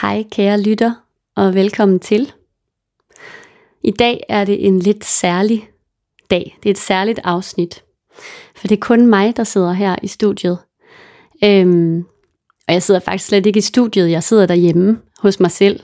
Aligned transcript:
Hej 0.00 0.24
kære 0.30 0.60
lytter, 0.60 0.94
og 1.36 1.54
velkommen 1.54 2.00
til. 2.00 2.32
I 3.82 3.90
dag 3.90 4.20
er 4.28 4.44
det 4.44 4.66
en 4.66 4.78
lidt 4.78 5.04
særlig 5.04 5.68
dag. 6.30 6.58
Det 6.62 6.68
er 6.68 6.70
et 6.70 6.78
særligt 6.78 7.20
afsnit. 7.24 7.84
For 8.56 8.68
det 8.68 8.76
er 8.76 8.80
kun 8.80 9.06
mig, 9.06 9.36
der 9.36 9.44
sidder 9.44 9.72
her 9.72 9.96
i 10.02 10.06
studiet. 10.06 10.58
Øhm, 11.44 12.04
og 12.68 12.74
jeg 12.74 12.82
sidder 12.82 13.00
faktisk 13.00 13.28
slet 13.28 13.46
ikke 13.46 13.58
i 13.58 13.60
studiet, 13.60 14.10
jeg 14.10 14.22
sidder 14.22 14.46
derhjemme 14.46 15.00
hos 15.18 15.40
mig 15.40 15.50
selv. 15.50 15.80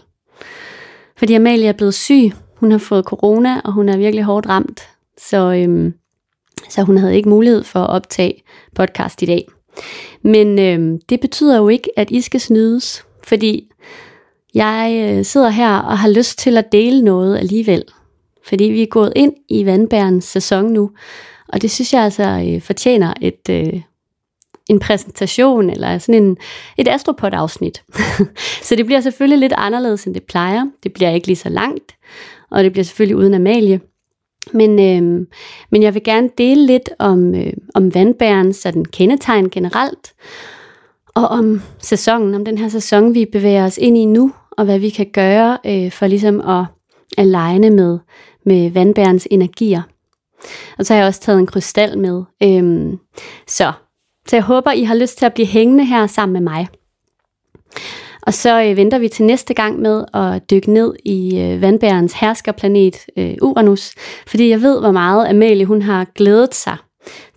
Fordi 1.17 1.35
Amalie 1.35 1.69
er 1.69 1.73
blevet 1.73 1.95
syg. 1.95 2.33
Hun 2.57 2.71
har 2.71 2.79
fået 2.79 3.05
corona, 3.05 3.61
og 3.65 3.73
hun 3.73 3.89
er 3.89 3.97
virkelig 3.97 4.25
hårdt 4.25 4.49
ramt. 4.49 4.89
Så, 5.19 5.53
øhm, 5.53 5.95
så 6.69 6.83
hun 6.83 6.99
havde 6.99 7.17
ikke 7.17 7.29
mulighed 7.29 7.65
for 7.65 7.81
at 7.81 7.91
optage 7.91 8.43
podcast 8.75 9.23
i 9.23 9.27
dag. 9.27 9.49
Men 10.23 10.59
øhm, 10.59 11.01
det 11.09 11.21
betyder 11.21 11.57
jo 11.57 11.69
ikke, 11.69 11.91
at 11.97 12.11
I 12.11 12.21
skal 12.21 12.41
snydes. 12.41 13.05
Fordi 13.25 13.71
jeg 14.55 15.17
øh, 15.19 15.25
sidder 15.25 15.49
her 15.49 15.77
og 15.77 15.99
har 15.99 16.09
lyst 16.09 16.39
til 16.39 16.57
at 16.57 16.73
dele 16.73 17.03
noget 17.03 17.39
alligevel. 17.39 17.85
Fordi 18.49 18.65
vi 18.65 18.83
er 18.83 18.87
gået 18.87 19.13
ind 19.17 19.33
i 19.49 19.67
vandbærens 19.67 20.25
sæson 20.25 20.65
nu, 20.73 20.91
og 21.49 21.63
det 21.63 21.71
synes 21.71 21.93
jeg 21.93 22.03
altså 22.03 22.47
øh, 22.49 22.63
fortjener 22.63 23.15
et, 23.21 23.49
øh, 23.51 23.81
en 24.71 24.79
præsentation, 24.79 25.71
eller 25.71 25.99
sådan 25.99 26.23
en, 26.23 26.37
et 26.77 26.89
astropod-afsnit. 26.89 27.83
så 28.67 28.77
det 28.77 28.87
bliver 28.87 29.01
selvfølgelig 29.01 29.39
lidt 29.39 29.53
anderledes, 29.57 30.05
end 30.05 30.15
det 30.15 30.23
plejer. 30.23 30.67
Det 30.83 30.93
bliver 30.93 31.11
ikke 31.11 31.27
lige 31.27 31.37
så 31.37 31.49
langt, 31.49 31.95
og 32.51 32.65
det 32.65 32.73
bliver 32.73 32.85
selvfølgelig 32.85 33.17
uden 33.17 33.35
Amalie. 33.35 33.81
Men, 34.53 34.71
øh, 34.71 35.27
men 35.71 35.83
jeg 35.83 35.95
vil 35.95 36.05
gerne 36.05 36.31
dele 36.39 36.67
lidt 36.67 36.91
om, 36.99 37.35
øh, 37.35 37.53
om 37.75 37.95
vandbærens 37.95 38.57
sådan 38.57 38.85
kendetegn 38.85 39.51
generelt, 39.51 40.13
og 41.15 41.29
om 41.29 41.63
sæsonen, 41.79 42.35
om 42.35 42.45
den 42.45 42.59
her 42.59 42.69
sæson, 42.69 43.15
vi 43.15 43.25
bevæger 43.33 43.65
os 43.65 43.79
ind 43.79 43.99
i 43.99 44.05
nu, 44.05 44.33
og 44.61 44.67
hvad 44.67 44.79
vi 44.79 44.91
kan 44.91 45.07
gøre 45.13 45.59
øh, 45.67 45.93
for 45.93 46.07
ligesom 46.07 46.41
at 46.41 46.65
aligne 47.19 47.71
med, 47.71 47.99
med 48.47 48.71
vandbærens 48.71 49.29
energier. 49.31 49.83
Og 50.79 50.87
så 50.87 50.95
har 50.95 50.99
jeg 51.01 51.09
også 51.09 51.21
taget 51.21 51.39
en 51.39 51.47
krystal 51.47 51.99
med. 51.99 52.23
Øhm, 52.43 52.99
så, 53.47 53.73
så 54.29 54.37
jeg 54.37 54.43
håber, 54.43 54.73
I 54.73 54.83
har 54.83 54.95
lyst 54.95 55.19
til 55.19 55.27
at 55.27 55.35
blive 55.35 55.47
hængende 55.47 55.85
her 55.85 56.07
sammen 56.07 56.33
med 56.33 56.41
mig. 56.41 56.69
Og 58.23 58.35
så 58.35 58.63
øh, 58.63 58.77
venter 58.77 58.99
vi 58.99 59.09
til 59.09 59.25
næste 59.25 59.55
gang 59.55 59.81
med 59.81 60.05
at 60.15 60.51
dykke 60.51 60.73
ned 60.73 60.95
i 61.05 61.41
øh, 61.41 61.63
vandbærens 61.63 62.13
herskerplanet 62.13 62.97
øh, 63.17 63.35
Uranus, 63.43 63.95
fordi 64.27 64.49
jeg 64.49 64.63
ved, 64.63 64.81
hvor 64.81 64.93
meget 64.93 65.29
Amalie 65.29 65.67
hun 65.67 65.83
har 65.83 66.07
glædet 66.15 66.55
sig 66.55 66.77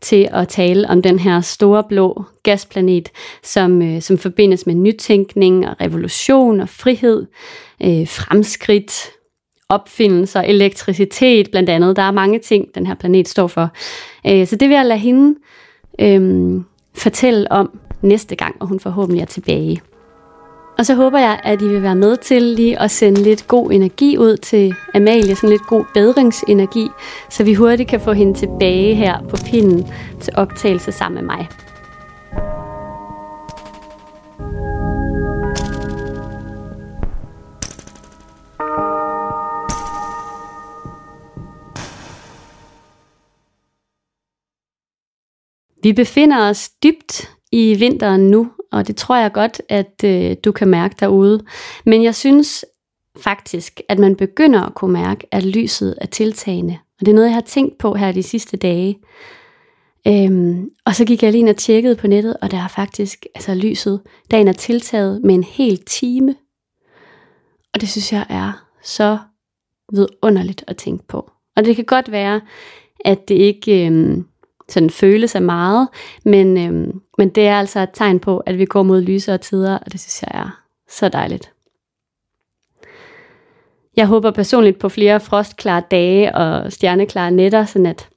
til 0.02 0.30
at 0.32 0.48
tale 0.48 0.90
om 0.90 1.02
den 1.02 1.20
her 1.20 1.42
store 1.42 1.84
blå 1.84 2.24
gasplanet, 2.44 3.10
som, 3.44 3.82
øh, 3.82 4.02
som 4.02 4.18
forbindes 4.18 4.66
med 4.66 4.76
nytænkning 4.76 5.68
og 5.68 5.76
revolution 5.82 6.60
og 6.60 6.70
frihed, 6.70 7.26
øh, 7.84 8.08
fremskridt, 8.08 9.10
opfindelser, 9.70 10.42
elektricitet 10.42 11.52
blandt 11.52 11.70
andet. 11.70 11.96
Der 11.96 12.02
er 12.02 12.12
mange 12.12 12.40
ting, 12.40 12.76
den 12.76 12.88
her 12.88 12.96
planet 12.96 13.28
står 13.28 13.48
for. 13.48 13.70
Øh, 14.28 14.48
så 14.48 14.56
det 14.56 14.70
vil 14.70 14.76
jeg 14.76 14.86
lade 14.86 15.00
hende 15.00 15.40
øh, 16.00 16.62
fortælle 16.96 17.52
om 17.52 17.80
næste 18.02 18.36
gang, 18.36 18.56
og 18.60 18.68
hun 18.68 18.80
forhåbentlig 18.80 19.22
er 19.22 19.26
tilbage. 19.26 19.82
Og 20.78 20.86
så 20.86 20.96
håber 20.96 21.20
jeg, 21.20 21.40
at 21.44 21.62
I 21.62 21.68
vil 21.68 21.84
være 21.84 21.96
med 21.96 22.18
til 22.18 22.42
lige 22.42 22.82
at 22.82 22.92
sende 22.92 23.24
lidt 23.24 23.48
god 23.48 23.72
energi 23.72 24.18
ud 24.18 24.38
til 24.38 24.76
Amalie, 24.94 25.36
sådan 25.36 25.50
lidt 25.50 25.68
god 25.68 25.86
bedringsenergi, 25.94 26.88
så 27.30 27.44
vi 27.44 27.54
hurtigt 27.54 27.90
kan 27.90 28.02
få 28.02 28.14
hende 28.14 28.34
tilbage 28.34 28.96
her 28.96 29.22
på 29.30 29.38
pinden 29.46 29.88
til 30.22 30.34
optagelse 30.36 30.92
sammen 30.92 31.26
med 31.26 31.36
mig. 31.36 31.48
Vi 45.84 45.94
befinder 45.94 46.50
os 46.50 46.70
dybt 46.84 47.30
i 47.52 47.76
vinteren 47.80 48.30
nu, 48.30 48.48
og 48.74 48.88
det 48.88 48.96
tror 48.96 49.16
jeg 49.16 49.32
godt, 49.32 49.62
at 49.70 50.04
øh, 50.06 50.36
du 50.46 50.52
kan 50.52 50.68
mærke 50.68 50.96
derude. 51.00 51.46
Men 51.86 52.04
jeg 52.04 52.16
synes 52.16 52.66
faktisk, 53.18 53.82
at 53.90 54.00
man 54.00 54.16
begynder 54.16 54.62
at 54.62 54.76
kunne 54.76 54.94
mærke, 54.94 55.28
at 55.32 55.44
lyset 55.44 55.96
er 56.02 56.06
tiltagende. 56.06 56.78
Og 57.00 57.06
det 57.06 57.12
er 57.12 57.16
noget, 57.16 57.28
jeg 57.28 57.36
har 57.36 57.42
tænkt 57.42 57.78
på 57.78 57.94
her 57.94 58.12
de 58.12 58.24
sidste 58.24 58.58
dage. 58.58 59.00
Øhm, 60.08 60.70
og 60.86 60.96
så 60.96 61.06
gik 61.06 61.24
jeg 61.24 61.32
lige 61.32 61.40
ind 61.40 61.50
og 61.50 61.58
tjekkede 61.58 61.96
på 61.96 62.08
nettet, 62.08 62.38
og 62.42 62.52
der 62.52 62.58
er 62.58 62.68
faktisk, 62.68 63.26
altså 63.36 63.56
lyset, 63.56 64.02
dagen 64.32 64.48
er 64.48 64.54
tiltaget 64.54 65.22
med 65.24 65.36
en 65.36 65.44
hel 65.44 65.78
time. 65.78 66.36
Og 67.74 67.82
det 67.82 67.90
synes 67.90 68.14
jeg 68.14 68.26
er 68.30 68.66
så 68.84 69.18
vidunderligt 69.94 70.64
at 70.68 70.78
tænke 70.78 71.08
på. 71.08 71.32
Og 71.56 71.66
det 71.66 71.76
kan 71.76 71.86
godt 71.86 72.12
være, 72.12 72.42
at 73.06 73.28
det 73.28 73.36
ikke 73.36 73.86
øhm, 73.86 74.26
sådan 74.74 74.90
føles 74.90 75.36
af 75.36 75.42
meget, 75.42 75.88
men, 76.26 76.58
øhm, 76.58 77.02
men 77.18 77.30
det 77.30 77.48
er 77.48 77.60
altså 77.60 77.80
et 77.80 77.90
tegn 77.94 78.20
på, 78.20 78.38
at 78.38 78.58
vi 78.58 78.66
går 78.66 78.84
mod 78.84 79.02
lysere 79.02 79.38
tider, 79.38 79.78
og 79.78 79.92
det 79.92 80.00
synes 80.00 80.24
jeg 80.24 80.42
er 80.42 80.60
så 80.90 81.10
dejligt. 81.10 81.52
Jeg 83.96 84.08
håber 84.08 84.32
personligt 84.32 84.80
på 84.80 84.90
flere 84.90 85.20
frostklare 85.20 85.84
dage 85.92 86.36
og 86.36 86.72
stjerneklare 86.72 87.32
nætter, 87.32 87.66
sådan 87.66 87.86
at, 87.86 88.10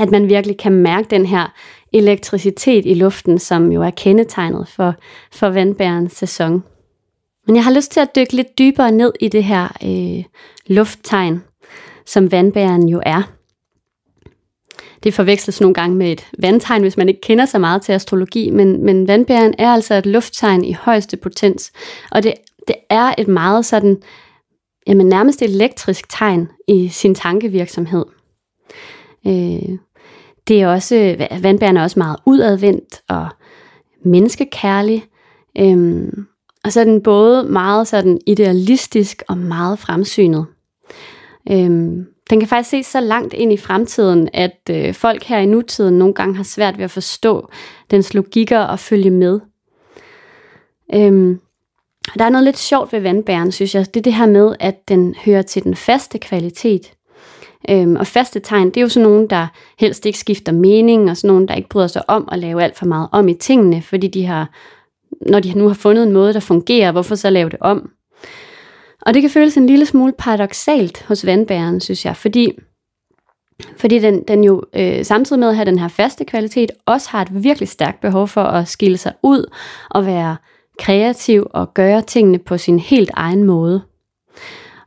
at 0.00 0.10
man 0.10 0.28
virkelig 0.28 0.58
kan 0.58 0.72
mærke 0.72 1.08
den 1.10 1.26
her 1.26 1.52
elektricitet 1.92 2.86
i 2.86 2.94
luften, 2.94 3.38
som 3.38 3.72
jo 3.72 3.82
er 3.82 3.90
kendetegnet 3.90 4.68
for, 4.68 4.94
for 5.32 5.48
vandbærens 5.48 6.12
sæson. 6.12 6.64
Men 7.46 7.56
jeg 7.56 7.64
har 7.64 7.74
lyst 7.74 7.92
til 7.92 8.00
at 8.00 8.16
dykke 8.16 8.32
lidt 8.32 8.58
dybere 8.58 8.92
ned 8.92 9.12
i 9.20 9.28
det 9.28 9.44
her 9.44 9.68
øh, 9.84 10.24
lufttegn, 10.66 11.42
som 12.06 12.32
vandbæren 12.32 12.88
jo 12.88 13.02
er. 13.06 13.39
Det 15.02 15.14
forveksles 15.14 15.60
nogle 15.60 15.74
gange 15.74 15.96
med 15.96 16.12
et 16.12 16.26
vandtegn, 16.38 16.82
hvis 16.82 16.96
man 16.96 17.08
ikke 17.08 17.20
kender 17.20 17.44
så 17.44 17.58
meget 17.58 17.82
til 17.82 17.92
astrologi, 17.92 18.50
men, 18.50 18.84
men 18.84 19.08
vandbæren 19.08 19.54
er 19.58 19.68
altså 19.68 19.94
et 19.94 20.06
lufttegn 20.06 20.64
i 20.64 20.72
højeste 20.72 21.16
potens, 21.16 21.72
og 22.10 22.22
det, 22.22 22.34
det 22.68 22.76
er 22.90 23.14
et 23.18 23.28
meget 23.28 23.66
sådan, 23.66 24.02
jamen 24.86 25.06
nærmest 25.06 25.42
elektrisk 25.42 26.08
tegn 26.08 26.48
i 26.68 26.88
sin 26.88 27.14
tankevirksomhed. 27.14 28.04
Øh, 29.26 29.78
det 30.48 30.62
er 30.62 30.68
også, 30.68 31.26
vandbæren 31.40 31.76
er 31.76 31.82
også 31.82 31.98
meget 31.98 32.16
udadvendt 32.26 33.02
og 33.08 33.28
menneskekærlig, 34.04 35.04
øh, 35.58 36.08
og 36.64 36.72
så 36.72 36.80
er 36.80 36.84
den 36.84 37.02
både 37.02 37.44
meget 37.44 37.88
sådan 37.88 38.18
idealistisk 38.26 39.22
og 39.28 39.38
meget 39.38 39.78
fremsynet. 39.78 40.46
Øhm, 41.50 42.06
den 42.30 42.40
kan 42.40 42.48
faktisk 42.48 42.70
se 42.70 42.82
så 42.82 43.00
langt 43.00 43.34
ind 43.34 43.52
i 43.52 43.56
fremtiden, 43.56 44.28
at 44.32 44.60
øh, 44.70 44.94
folk 44.94 45.24
her 45.24 45.38
i 45.38 45.46
nutiden 45.46 45.98
nogle 45.98 46.14
gange 46.14 46.36
har 46.36 46.42
svært 46.42 46.78
ved 46.78 46.84
at 46.84 46.90
forstå 46.90 47.50
dens 47.90 48.14
logikker 48.14 48.58
og 48.58 48.78
følge 48.78 49.10
med. 49.10 49.40
Øhm, 50.94 51.40
der 52.18 52.24
er 52.24 52.30
noget 52.30 52.44
lidt 52.44 52.58
sjovt 52.58 52.92
ved 52.92 53.00
vandbæren, 53.00 53.52
synes 53.52 53.74
jeg. 53.74 53.86
Det 53.94 54.00
er 54.00 54.02
det 54.02 54.14
her 54.14 54.26
med, 54.26 54.54
at 54.60 54.88
den 54.88 55.14
hører 55.24 55.42
til 55.42 55.62
den 55.62 55.76
faste 55.76 56.18
kvalitet. 56.18 56.92
Øhm, 57.70 57.96
og 57.96 58.06
faste 58.06 58.40
tegn, 58.40 58.68
det 58.68 58.76
er 58.76 58.80
jo 58.80 58.88
sådan 58.88 59.08
nogen, 59.08 59.30
der 59.30 59.46
helst 59.78 60.06
ikke 60.06 60.18
skifter 60.18 60.52
mening, 60.52 61.10
og 61.10 61.16
sådan 61.16 61.28
nogen, 61.28 61.48
der 61.48 61.54
ikke 61.54 61.68
bryder 61.68 61.86
sig 61.86 62.10
om 62.10 62.28
at 62.32 62.38
lave 62.38 62.62
alt 62.62 62.78
for 62.78 62.86
meget 62.86 63.08
om 63.12 63.28
i 63.28 63.34
tingene, 63.34 63.82
fordi 63.82 64.08
de 64.08 64.26
har, 64.26 64.50
når 65.30 65.40
de 65.40 65.58
nu 65.58 65.66
har 65.66 65.74
fundet 65.74 66.02
en 66.02 66.12
måde, 66.12 66.34
der 66.34 66.40
fungerer, 66.40 66.92
hvorfor 66.92 67.14
så 67.14 67.30
lave 67.30 67.50
det 67.50 67.58
om? 67.60 67.90
Og 69.00 69.14
det 69.14 69.22
kan 69.22 69.30
føles 69.30 69.56
en 69.56 69.66
lille 69.66 69.86
smule 69.86 70.12
paradoxalt 70.18 71.04
hos 71.08 71.26
vandbæren, 71.26 71.80
synes 71.80 72.04
jeg, 72.04 72.16
fordi, 72.16 72.52
fordi 73.76 73.98
den, 73.98 74.22
den 74.28 74.44
jo 74.44 74.62
øh, 74.76 75.04
samtidig 75.04 75.40
med 75.40 75.48
at 75.48 75.54
have 75.54 75.66
den 75.66 75.78
her 75.78 75.88
faste 75.88 76.24
kvalitet, 76.24 76.70
også 76.86 77.10
har 77.10 77.22
et 77.22 77.44
virkelig 77.44 77.68
stærkt 77.68 78.00
behov 78.00 78.28
for 78.28 78.42
at 78.42 78.68
skille 78.68 78.96
sig 78.96 79.12
ud 79.22 79.52
og 79.90 80.06
være 80.06 80.36
kreativ 80.78 81.46
og 81.50 81.74
gøre 81.74 82.02
tingene 82.02 82.38
på 82.38 82.58
sin 82.58 82.78
helt 82.78 83.10
egen 83.14 83.44
måde. 83.44 83.82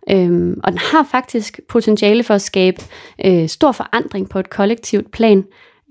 Øhm, 0.10 0.60
og 0.64 0.72
den 0.72 0.80
har 0.80 1.04
faktisk 1.12 1.60
potentiale 1.70 2.24
for 2.24 2.34
at 2.34 2.42
skabe 2.42 2.82
øh, 3.26 3.50
stor 3.50 3.72
forandring 3.72 4.30
på 4.30 4.40
et 4.40 4.50
kollektivt 4.50 5.12
plan. 5.12 5.44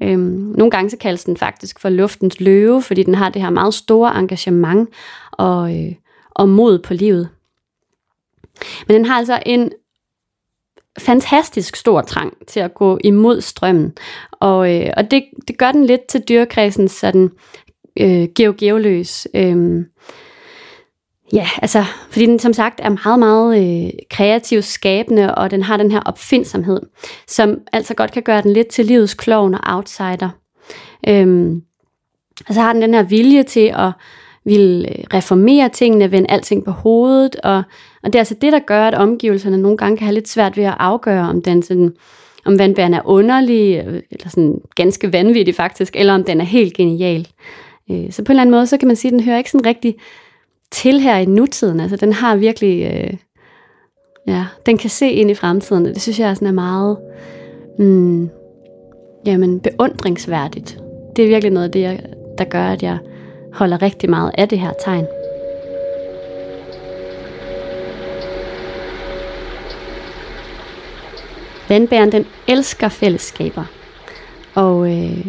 Øhm, 0.02 0.54
nogle 0.56 0.70
gange 0.70 0.90
så 0.90 0.96
kaldes 0.96 1.24
den 1.24 1.36
faktisk 1.36 1.80
for 1.80 1.88
luftens 1.88 2.40
løve, 2.40 2.82
fordi 2.82 3.02
den 3.02 3.14
har 3.14 3.30
det 3.30 3.42
her 3.42 3.50
meget 3.50 3.74
store 3.74 4.18
engagement 4.18 4.88
og, 5.32 5.76
øh, 5.76 5.92
og 6.30 6.48
mod 6.48 6.78
på 6.78 6.94
livet. 6.94 7.28
Men 8.88 8.96
den 8.96 9.04
har 9.04 9.14
altså 9.18 9.42
en 9.46 9.72
fantastisk 10.98 11.76
stor 11.76 12.00
trang 12.00 12.32
til 12.46 12.60
at 12.60 12.74
gå 12.74 12.98
imod 13.04 13.40
strømmen. 13.40 13.92
Og, 14.32 14.74
øh, 14.74 14.90
og 14.96 15.10
det, 15.10 15.24
det 15.48 15.58
gør 15.58 15.72
den 15.72 15.84
lidt 15.84 16.06
til 16.08 16.22
dyrekredsen 16.28 16.88
sådan 16.88 17.30
øh, 18.00 18.28
geogeoløs. 18.36 19.28
Øh, 19.34 19.84
ja, 21.32 21.48
altså, 21.62 21.84
fordi 22.10 22.26
den 22.26 22.38
som 22.38 22.52
sagt 22.52 22.80
er 22.82 22.96
meget, 23.04 23.18
meget 23.18 23.84
øh, 23.84 23.90
kreativ, 24.10 24.62
skabende, 24.62 25.34
og 25.34 25.50
den 25.50 25.62
har 25.62 25.76
den 25.76 25.90
her 25.90 26.00
opfindsomhed, 26.00 26.80
som 27.28 27.58
altså 27.72 27.94
godt 27.94 28.12
kan 28.12 28.22
gøre 28.22 28.42
den 28.42 28.52
lidt 28.52 28.68
til 28.68 28.86
livets 28.86 29.14
klovn 29.14 29.54
og 29.54 29.60
outsider. 29.64 30.28
Øh, 31.08 31.52
og 32.48 32.54
så 32.54 32.60
har 32.60 32.72
den 32.72 32.82
den 32.82 32.94
her 32.94 33.02
vilje 33.02 33.42
til 33.42 33.74
at 33.74 33.92
vil 34.44 34.86
øh, 34.88 35.04
reformere 35.14 35.68
tingene, 35.68 36.10
vende 36.10 36.30
alting 36.30 36.64
på 36.64 36.70
hovedet, 36.70 37.36
og, 37.36 37.62
og 38.02 38.12
det 38.12 38.14
er 38.14 38.20
altså 38.20 38.34
det, 38.34 38.52
der 38.52 38.58
gør, 38.58 38.84
at 38.84 38.94
omgivelserne 38.94 39.58
nogle 39.58 39.76
gange 39.76 39.96
kan 39.96 40.04
have 40.04 40.14
lidt 40.14 40.28
svært 40.28 40.56
ved 40.56 40.64
at 40.64 40.74
afgøre, 40.78 41.28
om 41.28 41.42
den 41.42 41.62
sådan, 41.62 41.94
om 42.44 42.58
vandbæren 42.58 42.94
er 42.94 43.02
underlig, 43.04 43.84
øh, 43.86 44.02
eller 44.10 44.28
sådan 44.28 44.60
ganske 44.74 45.12
vanvittig 45.12 45.54
faktisk, 45.54 45.96
eller 45.96 46.14
om 46.14 46.24
den 46.24 46.40
er 46.40 46.44
helt 46.44 46.74
genial. 46.74 47.28
Øh, 47.90 48.12
så 48.12 48.24
på 48.24 48.32
en 48.32 48.34
eller 48.34 48.40
anden 48.40 48.54
måde, 48.54 48.66
så 48.66 48.76
kan 48.76 48.88
man 48.88 48.96
sige, 48.96 49.08
at 49.08 49.12
den 49.12 49.24
hører 49.24 49.38
ikke 49.38 49.50
sådan 49.50 49.66
rigtig 49.66 49.96
til 50.70 51.00
her 51.00 51.18
i 51.18 51.24
nutiden. 51.24 51.80
Altså 51.80 51.96
den 51.96 52.12
har 52.12 52.36
virkelig, 52.36 52.92
øh, 52.94 53.14
ja, 54.26 54.44
den 54.66 54.78
kan 54.78 54.90
se 54.90 55.10
ind 55.10 55.30
i 55.30 55.34
fremtiden, 55.34 55.86
og 55.86 55.94
det 55.94 56.02
synes 56.02 56.20
jeg 56.20 56.36
sådan 56.36 56.48
er 56.48 56.52
meget, 56.52 56.98
mm, 57.78 58.30
jamen 59.26 59.60
beundringsværdigt. 59.60 60.78
Det 61.16 61.24
er 61.24 61.28
virkelig 61.28 61.52
noget 61.52 61.66
af 61.66 61.72
det, 61.72 62.00
der 62.38 62.44
gør, 62.44 62.64
at 62.64 62.82
jeg 62.82 62.98
holder 63.52 63.82
rigtig 63.82 64.10
meget 64.10 64.30
af 64.38 64.48
det 64.48 64.58
her 64.58 64.72
tegn. 64.84 65.06
Vandbæren, 71.72 72.12
den 72.12 72.26
elsker 72.48 72.88
fællesskaber. 72.88 73.64
Og, 74.54 74.92
øh, 74.92 75.26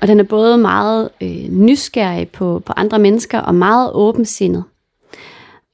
og 0.00 0.08
den 0.08 0.20
er 0.20 0.24
både 0.24 0.58
meget 0.58 1.08
øh, 1.20 1.48
nysgerrig 1.50 2.28
på, 2.28 2.62
på 2.66 2.72
andre 2.76 2.98
mennesker 2.98 3.40
og 3.40 3.54
meget 3.54 3.92
åbensindet. 3.92 4.64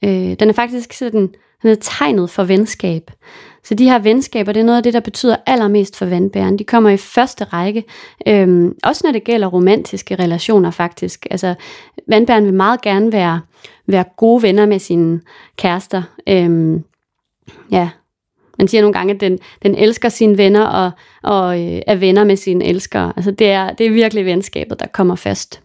Øh, 0.03 0.35
den 0.39 0.49
er 0.49 0.53
faktisk 0.53 0.93
sådan, 0.93 1.33
den 1.61 1.69
er 1.69 1.75
tegnet 1.81 2.29
for 2.29 2.43
venskab. 2.43 3.11
Så 3.63 3.75
de 3.75 3.89
her 3.89 3.99
venskaber, 3.99 4.51
det 4.51 4.59
er 4.59 4.63
noget 4.63 4.77
af 4.77 4.83
det, 4.83 4.93
der 4.93 4.99
betyder 4.99 5.35
allermest 5.45 5.97
for 5.97 6.05
vandbæren. 6.05 6.59
De 6.59 6.63
kommer 6.63 6.89
i 6.89 6.97
første 6.97 7.43
række, 7.43 7.83
øhm, 8.27 8.75
også 8.83 9.01
når 9.05 9.11
det 9.11 9.23
gælder 9.23 9.47
romantiske 9.47 10.15
relationer 10.15 10.71
faktisk. 10.71 11.27
Altså, 11.31 11.55
vandbæren 12.07 12.45
vil 12.45 12.53
meget 12.53 12.81
gerne 12.81 13.11
være, 13.11 13.41
være 13.87 14.05
gode 14.17 14.43
venner 14.43 14.65
med 14.65 14.79
sine 14.79 15.21
kærester. 15.57 16.03
Øhm, 16.29 16.83
ja, 17.71 17.89
man 18.57 18.67
siger 18.67 18.81
nogle 18.81 18.93
gange, 18.93 19.13
at 19.13 19.21
den, 19.21 19.39
den 19.63 19.75
elsker 19.75 20.09
sine 20.09 20.37
venner 20.37 20.65
og, 20.65 20.91
og 21.23 21.61
øh, 21.61 21.81
er 21.87 21.95
venner 21.95 22.23
med 22.23 22.35
sine 22.35 22.65
elskere. 22.65 23.13
Altså, 23.15 23.31
det 23.31 23.51
er, 23.51 23.73
det 23.73 23.85
er 23.85 23.91
virkelig 23.91 24.25
venskabet, 24.25 24.79
der 24.79 24.87
kommer 24.87 25.15
først. 25.15 25.61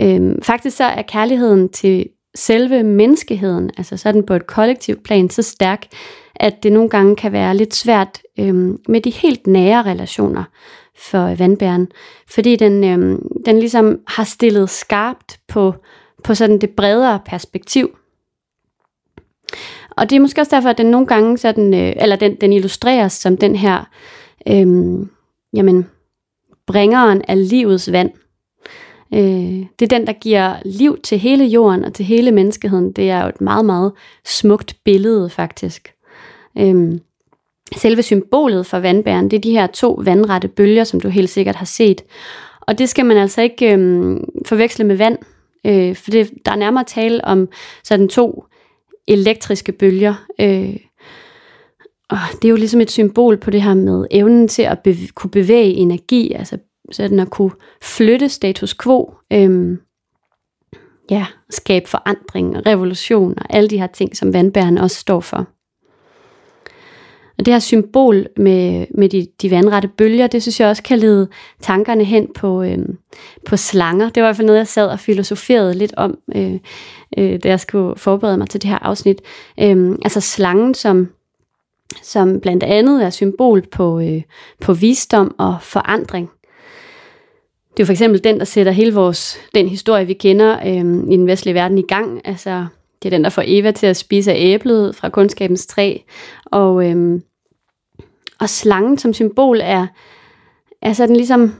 Øhm, 0.00 0.42
faktisk 0.42 0.76
så 0.76 0.84
er 0.84 1.02
kærligheden 1.02 1.68
til 1.68 2.06
selve 2.34 2.82
menneskeheden, 2.82 3.70
altså 3.76 3.96
sådan 3.96 4.26
på 4.26 4.34
et 4.34 4.46
kollektivt 4.46 5.02
plan, 5.02 5.30
så 5.30 5.42
stærk, 5.42 5.86
at 6.36 6.62
det 6.62 6.72
nogle 6.72 6.88
gange 6.88 7.16
kan 7.16 7.32
være 7.32 7.56
lidt 7.56 7.74
svært 7.74 8.22
øhm, 8.38 8.78
med 8.88 9.00
de 9.00 9.10
helt 9.10 9.46
nære 9.46 9.82
relationer 9.82 10.44
for 10.96 11.34
vandbæren, 11.34 11.88
fordi 12.28 12.56
den, 12.56 12.84
øhm, 12.84 13.22
den 13.46 13.58
ligesom 13.58 13.98
har 14.06 14.24
stillet 14.24 14.70
skarpt 14.70 15.40
på, 15.48 15.74
på 16.24 16.34
sådan 16.34 16.58
det 16.58 16.70
bredere 16.70 17.20
perspektiv. 17.26 17.96
Og 20.00 20.10
det 20.10 20.16
er 20.16 20.20
måske 20.20 20.40
også 20.40 20.56
derfor, 20.56 20.68
at 20.68 20.78
den 20.78 20.86
nogle 20.86 21.06
gange 21.06 21.38
sådan, 21.38 21.74
øh, 21.74 21.92
eller 21.96 22.16
den, 22.16 22.34
den 22.34 22.52
illustreres 22.52 23.12
som 23.12 23.36
den 23.36 23.56
her, 23.56 23.88
øh, 24.48 24.66
jamen, 25.54 25.86
bringeren 26.66 27.22
af 27.28 27.48
livets 27.48 27.92
vand. 27.92 28.10
Øh, 29.14 29.66
det 29.78 29.82
er 29.82 29.98
den, 29.98 30.06
der 30.06 30.12
giver 30.12 30.54
liv 30.64 31.00
til 31.00 31.18
hele 31.18 31.44
jorden 31.44 31.84
og 31.84 31.94
til 31.94 32.04
hele 32.04 32.32
menneskeheden. 32.32 32.92
Det 32.92 33.10
er 33.10 33.22
jo 33.22 33.28
et 33.28 33.40
meget, 33.40 33.64
meget 33.64 33.92
smukt 34.24 34.76
billede 34.84 35.30
faktisk. 35.30 35.94
Øh, 36.58 36.98
selve 37.76 38.02
symbolet 38.02 38.66
for 38.66 38.78
vandbæren, 38.78 39.30
det 39.30 39.36
er 39.36 39.40
de 39.40 39.52
her 39.52 39.66
to 39.66 40.00
vandrette 40.04 40.48
bølger, 40.48 40.84
som 40.84 41.00
du 41.00 41.08
helt 41.08 41.30
sikkert 41.30 41.56
har 41.56 41.66
set. 41.66 42.02
Og 42.60 42.78
det 42.78 42.88
skal 42.88 43.06
man 43.06 43.16
altså 43.16 43.42
ikke 43.42 43.76
øh, 43.76 44.16
forveksle 44.46 44.84
med 44.84 44.96
vand, 44.96 45.18
øh, 45.66 45.96
for 45.96 46.10
det, 46.10 46.30
der 46.46 46.52
er 46.52 46.56
nærmere 46.56 46.84
tale 46.84 47.24
om 47.24 47.48
sådan 47.84 48.08
to 48.08 48.44
elektriske 49.12 49.72
bølger. 49.72 50.14
Øh, 50.40 50.76
og 52.10 52.18
det 52.32 52.44
er 52.44 52.50
jo 52.50 52.56
ligesom 52.56 52.80
et 52.80 52.90
symbol 52.90 53.36
på 53.36 53.50
det 53.50 53.62
her 53.62 53.74
med 53.74 54.06
evnen 54.10 54.48
til 54.48 54.62
at 54.62 54.78
bev- 54.88 55.12
kunne 55.14 55.30
bevæge 55.30 55.74
energi, 55.74 56.32
altså 56.32 56.58
sådan 56.90 57.20
at 57.20 57.30
kunne 57.30 57.52
flytte 57.82 58.28
status 58.28 58.74
quo, 58.74 59.14
øh, 59.32 59.78
ja, 61.10 61.26
skabe 61.50 61.88
forandring, 61.88 62.66
revolution 62.66 63.34
og 63.38 63.46
alle 63.50 63.68
de 63.68 63.78
her 63.78 63.86
ting, 63.86 64.16
som 64.16 64.32
vandbæren 64.32 64.78
også 64.78 64.96
står 64.96 65.20
for. 65.20 65.46
Og 67.40 67.46
det 67.46 67.54
her 67.54 67.58
symbol 67.58 68.26
med, 68.36 68.86
med 68.94 69.08
de, 69.08 69.26
de 69.42 69.50
vandrette 69.50 69.88
bølger, 69.88 70.26
det 70.26 70.42
synes 70.42 70.60
jeg 70.60 70.68
også 70.68 70.82
kan 70.82 70.98
lede 70.98 71.28
tankerne 71.60 72.04
hen 72.04 72.28
på, 72.34 72.62
øh, 72.62 72.78
på 73.46 73.56
slanger. 73.56 74.10
Det 74.10 74.22
var 74.22 74.26
i 74.26 74.28
hvert 74.28 74.36
fald 74.36 74.46
noget, 74.46 74.58
jeg 74.58 74.66
sad 74.66 74.86
og 74.86 75.00
filosoferede 75.00 75.74
lidt 75.74 75.94
om, 75.96 76.18
øh, 76.34 76.54
øh, 77.18 77.38
da 77.42 77.48
jeg 77.48 77.60
skulle 77.60 77.96
forberede 77.96 78.36
mig 78.36 78.48
til 78.48 78.62
det 78.62 78.70
her 78.70 78.78
afsnit. 78.78 79.22
Øh, 79.60 79.98
altså 80.04 80.20
slangen 80.20 80.74
som, 80.74 81.08
som 82.02 82.40
blandt 82.40 82.62
andet 82.62 83.04
er 83.04 83.10
symbol 83.10 83.66
på, 83.68 84.00
øh, 84.00 84.22
på 84.60 84.72
visdom 84.72 85.34
og 85.38 85.56
forandring. 85.62 86.30
Det 87.70 87.80
er 87.80 87.84
jo 87.84 87.86
for 87.86 87.92
eksempel 87.92 88.24
den, 88.24 88.38
der 88.38 88.44
sætter 88.44 88.72
hele 88.72 88.94
vores, 88.94 89.38
den 89.54 89.68
historie, 89.68 90.06
vi 90.06 90.12
kender 90.12 90.58
øh, 90.66 91.12
i 91.12 91.16
den 91.16 91.26
vestlige 91.26 91.54
verden 91.54 91.78
i 91.78 91.86
gang. 91.88 92.20
Altså, 92.24 92.66
det 93.02 93.08
er 93.08 93.10
den, 93.10 93.24
der 93.24 93.30
får 93.30 93.42
Eva 93.46 93.70
til 93.70 93.86
at 93.86 93.96
spise 93.96 94.32
af 94.32 94.36
æblet 94.38 94.96
fra 94.96 95.08
kundskabens 95.08 95.66
træ. 95.66 95.98
Og, 96.44 96.90
øhm, 96.90 97.22
og 98.40 98.48
slangen 98.48 98.98
som 98.98 99.12
symbol 99.12 99.60
er, 99.62 99.86
er 100.82 100.92
sådan 100.92 101.16
ligesom, 101.16 101.54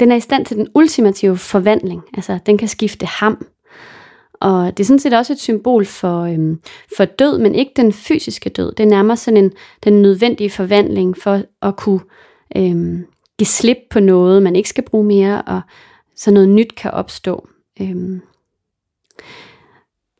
den 0.00 0.12
er 0.12 0.16
i 0.16 0.20
stand 0.20 0.46
til 0.46 0.56
den 0.56 0.68
ultimative 0.74 1.36
forvandling. 1.36 2.02
Altså, 2.14 2.38
den 2.46 2.58
kan 2.58 2.68
skifte 2.68 3.06
ham. 3.06 3.46
Og 4.40 4.76
det 4.76 4.82
er 4.82 4.86
sådan 4.86 4.98
set 4.98 5.12
også 5.12 5.32
et 5.32 5.40
symbol 5.40 5.86
for, 5.86 6.22
øhm, 6.22 6.60
for 6.96 7.04
død, 7.04 7.38
men 7.38 7.54
ikke 7.54 7.72
den 7.76 7.92
fysiske 7.92 8.50
død. 8.50 8.72
Det 8.72 8.84
er 8.84 8.90
nærmere 8.90 9.16
sådan 9.16 9.44
en, 9.44 9.52
den 9.84 10.02
nødvendige 10.02 10.50
forvandling 10.50 11.16
for 11.16 11.42
at 11.62 11.76
kunne 11.76 12.00
øhm, 12.56 13.06
give 13.38 13.46
slip 13.46 13.78
på 13.90 14.00
noget, 14.00 14.42
man 14.42 14.56
ikke 14.56 14.68
skal 14.68 14.84
bruge 14.84 15.04
mere, 15.04 15.42
og 15.42 15.60
så 16.16 16.30
noget 16.30 16.48
nyt 16.48 16.74
kan 16.74 16.90
opstå. 16.90 17.48
Øhm. 17.80 18.20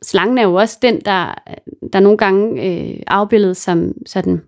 Slangen 0.01 0.37
er 0.37 0.43
jo 0.43 0.53
også 0.53 0.77
den, 0.81 1.01
der, 1.05 1.33
der 1.93 1.99
nogle 1.99 2.17
gange 2.17 2.63
øh, 2.63 3.03
afbildet 3.07 3.57
som 3.57 3.93
sådan 4.05 4.41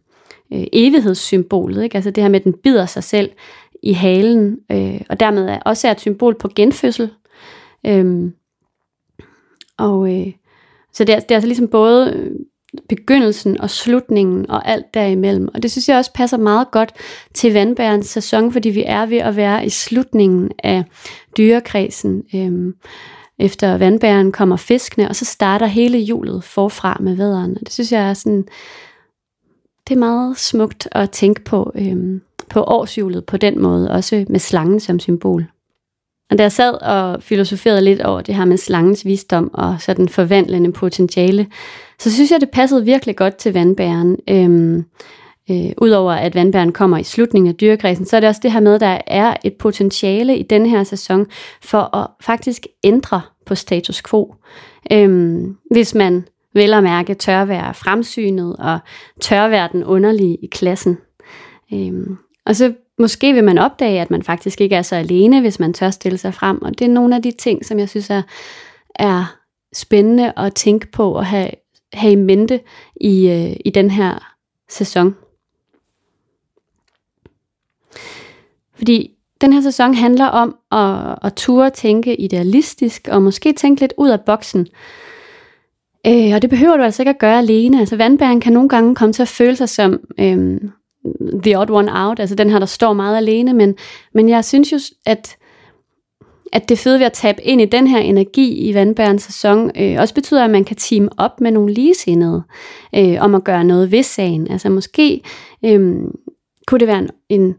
øh, 0.53 0.63
evighedssymbolet. 0.73 1.83
Ikke? 1.83 1.95
Altså 1.95 2.11
det 2.11 2.23
her 2.23 2.29
med, 2.29 2.39
at 2.39 2.43
den 2.43 2.53
bider 2.63 2.85
sig 2.85 3.03
selv 3.03 3.29
i 3.83 3.93
halen, 3.93 4.57
øh, 4.71 5.01
og 5.09 5.19
dermed 5.19 5.47
er 5.47 5.59
også 5.59 5.87
er 5.87 5.91
et 5.91 5.99
symbol 5.99 6.35
på 6.39 6.49
genfødsel. 6.55 7.09
Øhm. 7.85 8.33
Og 9.77 10.17
øh, 10.17 10.33
så 10.93 11.03
det 11.03 11.15
er, 11.15 11.19
det 11.19 11.31
er 11.31 11.35
altså 11.35 11.47
ligesom 11.47 11.67
både 11.67 12.13
øh, 12.15 12.31
begyndelsen 12.89 13.61
og 13.61 13.69
slutningen 13.69 14.49
og 14.49 14.67
alt 14.67 14.93
derimellem. 14.93 15.49
Og 15.53 15.63
det 15.63 15.71
synes 15.71 15.89
jeg 15.89 15.97
også 15.97 16.13
passer 16.13 16.37
meget 16.37 16.71
godt 16.71 16.93
til 17.33 17.53
vandbærens 17.53 18.07
sæson, 18.07 18.53
fordi 18.53 18.69
vi 18.69 18.83
er 18.85 19.05
ved 19.05 19.17
at 19.17 19.35
være 19.35 19.65
i 19.65 19.69
slutningen 19.69 20.51
af 20.63 20.83
dyrekredsen. 21.37 22.23
Øhm, 22.35 22.73
efter 23.39 23.77
vandbæren 23.77 24.31
kommer 24.31 24.55
fiskene, 24.55 25.09
og 25.09 25.15
så 25.15 25.25
starter 25.25 25.65
hele 25.65 25.97
julet 25.97 26.43
forfra 26.43 26.97
med 26.99 27.15
vædderen. 27.15 27.51
Og 27.51 27.59
det 27.59 27.73
synes 27.73 27.91
jeg 27.91 28.09
er 28.09 28.13
sådan, 28.13 28.47
det 29.89 29.95
er 29.95 29.99
meget 29.99 30.37
smukt 30.37 30.87
at 30.91 31.11
tænke 31.11 31.43
på, 31.43 31.71
øhm, 31.75 32.21
på 32.49 32.63
årshjulet 32.63 33.25
på 33.25 33.37
den 33.37 33.61
måde, 33.61 33.91
også 33.91 34.25
med 34.29 34.39
slangen 34.39 34.79
som 34.79 34.99
symbol. 34.99 35.45
Og 36.31 36.37
da 36.37 36.43
jeg 36.43 36.51
sad 36.51 36.73
og 36.73 37.23
filosoferede 37.23 37.81
lidt 37.81 38.01
over 38.01 38.21
det 38.21 38.35
her 38.35 38.45
med 38.45 38.57
slangens 38.57 39.05
visdom 39.05 39.51
og 39.53 39.81
sådan 39.81 40.09
forvandlende 40.09 40.71
potentiale, 40.71 41.47
så 41.99 42.11
synes 42.11 42.31
jeg, 42.31 42.41
det 42.41 42.49
passede 42.49 42.85
virkelig 42.85 43.15
godt 43.15 43.35
til 43.35 43.53
vandbæren. 43.53 44.17
Øhm, 44.29 44.85
øh, 45.51 45.71
Udover 45.77 46.13
at 46.13 46.35
vandbæren 46.35 46.71
kommer 46.71 46.97
i 46.97 47.03
slutningen 47.03 47.49
af 47.49 47.55
dyrekredsen, 47.55 48.05
så 48.05 48.15
er 48.15 48.19
det 48.19 48.29
også 48.29 48.41
det 48.43 48.51
her 48.51 48.59
med, 48.59 48.75
at 48.75 48.81
der 48.81 49.01
er 49.07 49.35
et 49.43 49.53
potentiale 49.53 50.37
i 50.37 50.43
denne 50.43 50.69
her 50.69 50.83
sæson 50.83 51.27
for 51.61 51.95
at 51.95 52.07
faktisk 52.21 52.67
ændre 52.83 53.21
på 53.45 53.55
status 53.55 54.01
quo. 54.09 54.35
Øhm, 54.91 55.57
hvis 55.71 55.95
man 55.95 56.23
vel 56.53 56.73
at 56.73 56.83
mærke 56.83 57.13
tør 57.13 57.45
være 57.45 57.73
fremsynet 57.73 58.55
og 58.55 58.79
tør 59.21 59.47
være 59.47 59.69
den 59.71 59.83
underlige 59.83 60.35
i 60.35 60.47
klassen. 60.47 60.97
Øhm, 61.73 62.17
og 62.45 62.55
så 62.55 62.73
måske 62.99 63.33
vil 63.33 63.43
man 63.43 63.57
opdage, 63.57 64.01
at 64.01 64.11
man 64.11 64.23
faktisk 64.23 64.61
ikke 64.61 64.75
er 64.75 64.81
så 64.81 64.95
alene, 64.95 65.41
hvis 65.41 65.59
man 65.59 65.73
tør 65.73 65.89
stille 65.89 66.17
sig 66.17 66.33
frem. 66.33 66.61
Og 66.61 66.79
det 66.79 66.85
er 66.85 66.91
nogle 66.91 67.15
af 67.15 67.21
de 67.21 67.31
ting, 67.31 67.65
som 67.65 67.79
jeg 67.79 67.89
synes 67.89 68.09
er, 68.09 68.21
er 68.95 69.35
spændende 69.73 70.33
at 70.37 70.53
tænke 70.53 70.91
på 70.91 71.11
og 71.11 71.25
have, 71.25 71.49
have 71.93 72.11
i 72.11 72.15
mente 72.15 72.59
i, 73.01 73.29
øh, 73.29 73.55
i 73.65 73.69
den 73.69 73.91
her 73.91 74.35
sæson. 74.69 75.15
Fordi 78.75 79.11
den 79.41 79.53
her 79.53 79.61
sæson 79.61 79.93
handler 79.93 80.25
om 80.25 80.55
at, 80.71 81.17
at 81.21 81.33
ture 81.33 81.69
tænke 81.69 82.15
idealistisk 82.15 83.07
og 83.11 83.21
måske 83.21 83.53
tænke 83.53 83.81
lidt 83.81 83.93
ud 83.97 84.09
af 84.09 84.21
boksen. 84.21 84.67
Øh, 86.07 86.31
og 86.35 86.41
det 86.41 86.49
behøver 86.49 86.77
du 86.77 86.83
altså 86.83 87.01
ikke 87.01 87.09
at 87.09 87.19
gøre 87.19 87.37
alene. 87.37 87.79
Altså 87.79 87.95
vandbæren 87.95 88.39
kan 88.39 88.53
nogle 88.53 88.69
gange 88.69 88.95
komme 88.95 89.13
til 89.13 89.21
at 89.21 89.27
føle 89.27 89.55
sig 89.55 89.69
som 89.69 89.99
øh, 90.19 90.57
the 91.43 91.59
odd 91.59 91.69
one 91.69 91.91
out, 91.93 92.19
altså 92.19 92.35
den 92.35 92.49
her, 92.49 92.59
der 92.59 92.65
står 92.65 92.93
meget 92.93 93.17
alene, 93.17 93.53
men, 93.53 93.75
men 94.13 94.29
jeg 94.29 94.45
synes 94.45 94.71
jo, 94.71 94.79
at 95.05 95.35
at 96.53 96.69
det 96.69 96.79
fede 96.79 96.99
ved 96.99 97.05
at 97.05 97.13
tabe 97.13 97.43
ind 97.43 97.61
i 97.61 97.65
den 97.65 97.87
her 97.87 97.99
energi 97.99 98.69
i 98.69 98.73
vandbærens 98.73 99.23
sæson, 99.23 99.71
øh, 99.79 99.95
også 99.99 100.13
betyder, 100.13 100.43
at 100.43 100.49
man 100.49 100.63
kan 100.63 100.75
team 100.75 101.09
op 101.17 101.41
med 101.41 101.51
nogle 101.51 101.73
ligesindede 101.73 102.43
øh, 102.95 103.17
om 103.19 103.35
at 103.35 103.43
gøre 103.43 103.63
noget 103.63 103.91
ved 103.91 104.03
sagen. 104.03 104.51
Altså 104.51 104.69
måske 104.69 105.21
øh, 105.65 105.97
kunne 106.67 106.79
det 106.79 106.87
være 106.87 106.99
en, 106.99 107.09
en 107.29 107.55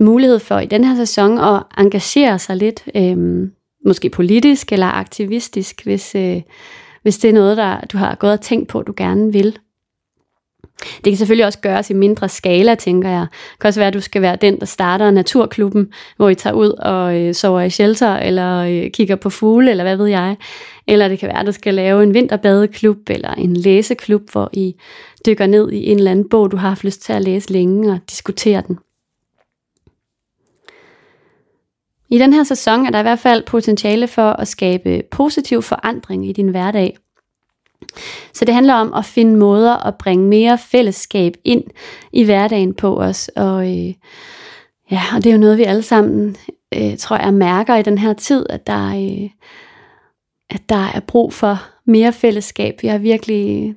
mulighed 0.00 0.38
for 0.38 0.58
i 0.58 0.66
den 0.66 0.84
her 0.84 0.96
sæson 0.96 1.38
at 1.38 1.62
engagere 1.78 2.38
sig 2.38 2.56
lidt, 2.56 2.84
øh, 2.94 3.48
måske 3.86 4.10
politisk 4.10 4.72
eller 4.72 4.86
aktivistisk, 4.86 5.84
hvis, 5.84 6.14
øh, 6.14 6.42
hvis 7.02 7.18
det 7.18 7.28
er 7.28 7.34
noget, 7.34 7.56
der 7.56 7.80
du 7.80 7.98
har 7.98 8.14
gået 8.14 8.32
og 8.32 8.40
tænkt 8.40 8.68
på, 8.68 8.82
du 8.82 8.94
gerne 8.96 9.32
vil. 9.32 9.58
Det 11.04 11.04
kan 11.04 11.16
selvfølgelig 11.16 11.46
også 11.46 11.58
gøres 11.58 11.90
i 11.90 11.94
mindre 11.94 12.28
skala, 12.28 12.74
tænker 12.74 13.08
jeg. 13.08 13.26
Det 13.30 13.60
kan 13.60 13.68
også 13.68 13.80
være, 13.80 13.88
at 13.88 13.94
du 13.94 14.00
skal 14.00 14.22
være 14.22 14.36
den, 14.36 14.60
der 14.60 14.66
starter 14.66 15.10
naturklubben, 15.10 15.92
hvor 16.16 16.28
I 16.28 16.34
tager 16.34 16.54
ud 16.54 16.70
og 16.70 17.20
øh, 17.20 17.34
sover 17.34 17.60
i 17.60 17.70
shelter, 17.70 18.16
eller 18.16 18.58
øh, 18.58 18.90
kigger 18.90 19.16
på 19.16 19.30
fugle, 19.30 19.70
eller 19.70 19.84
hvad 19.84 19.96
ved 19.96 20.06
jeg. 20.06 20.36
Eller 20.86 21.08
det 21.08 21.18
kan 21.18 21.28
være, 21.28 21.40
at 21.40 21.46
du 21.46 21.52
skal 21.52 21.74
lave 21.74 22.02
en 22.02 22.14
vinterbadeklub, 22.14 23.10
eller 23.10 23.34
en 23.34 23.56
læseklub, 23.56 24.22
hvor 24.32 24.50
I 24.52 24.74
dykker 25.26 25.46
ned 25.46 25.70
i 25.70 25.90
en 25.90 25.98
eller 25.98 26.10
anden 26.10 26.28
bog, 26.28 26.50
du 26.50 26.56
har 26.56 26.68
haft 26.68 26.84
lyst 26.84 27.02
til 27.02 27.12
at 27.12 27.22
læse 27.22 27.52
længe, 27.52 27.92
og 27.92 27.98
diskutere 28.10 28.62
den. 28.68 28.78
I 32.10 32.18
den 32.18 32.32
her 32.32 32.44
sæson 32.44 32.86
er 32.86 32.90
der 32.90 32.98
i 32.98 33.02
hvert 33.02 33.18
fald 33.18 33.42
potentiale 33.46 34.06
for 34.06 34.30
at 34.30 34.48
skabe 34.48 35.02
positiv 35.10 35.62
forandring 35.62 36.28
i 36.28 36.32
din 36.32 36.48
hverdag– 36.48 36.96
så 38.32 38.44
det 38.44 38.54
handler 38.54 38.74
om 38.74 38.94
at 38.94 39.04
finde 39.04 39.36
måder 39.36 39.86
at 39.86 39.98
bringe 39.98 40.28
mere 40.28 40.58
fællesskab 40.58 41.32
ind 41.44 41.64
i 42.12 42.24
hverdagen 42.24 42.74
på 42.74 43.00
os. 43.00 43.28
Og, 43.36 43.62
øh, 43.64 43.94
ja, 44.90 45.02
og 45.14 45.24
det 45.24 45.26
er 45.26 45.34
jo 45.34 45.40
noget, 45.40 45.58
vi 45.58 45.62
alle 45.62 45.82
sammen, 45.82 46.36
øh, 46.74 46.96
tror 46.96 47.16
jeg, 47.16 47.34
mærker 47.34 47.76
i 47.76 47.82
den 47.82 47.98
her 47.98 48.12
tid, 48.12 48.46
at 48.50 48.66
der, 48.66 48.86
øh, 48.86 49.30
at 50.50 50.68
der 50.68 50.90
er 50.94 51.00
brug 51.00 51.32
for 51.32 51.62
mere 51.84 52.12
fællesskab. 52.12 52.82
Vi 52.82 52.88
har 52.88 52.98
virkelig... 52.98 53.74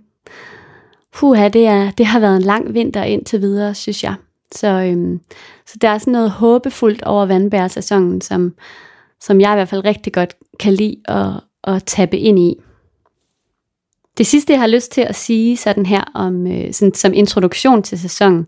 Puha, 1.14 1.48
det, 1.48 1.68
er, 1.68 1.92
det 1.92 2.06
har 2.06 2.20
været 2.20 2.36
en 2.36 2.42
lang 2.42 2.74
vinter 2.74 3.04
indtil 3.04 3.42
videre, 3.42 3.76
synes 3.76 4.04
jeg. 4.04 4.16
Så, 4.56 4.68
øhm, 4.68 5.20
så 5.66 5.78
der 5.82 5.90
er 5.90 5.98
sådan 5.98 6.12
noget 6.12 6.32
håbefuldt 6.32 7.04
over 7.04 7.26
vandbærsæsonen, 7.26 8.22
som, 8.22 8.56
som 9.22 9.42
jeg 9.42 9.52
i 9.52 9.56
hvert 9.56 9.70
fald 9.70 9.86
rigtig 9.86 10.14
godt 10.14 10.36
kan 10.60 10.74
lide 10.74 10.98
at, 11.06 11.32
at 11.64 11.84
tappe 11.84 12.18
ind 12.18 12.40
i. 12.40 12.56
Det 14.18 14.28
sidste, 14.28 14.54
jeg 14.54 14.60
har 14.60 14.68
lyst 14.68 14.92
til 14.92 15.02
at 15.02 15.16
sige 15.16 15.58
sådan 15.58 15.86
her 15.86 16.04
om, 16.16 16.48
øh, 16.48 16.74
sådan, 16.74 16.94
som 16.94 17.14
introduktion 17.14 17.84
til 17.84 18.00
sæsonen, 18.00 18.48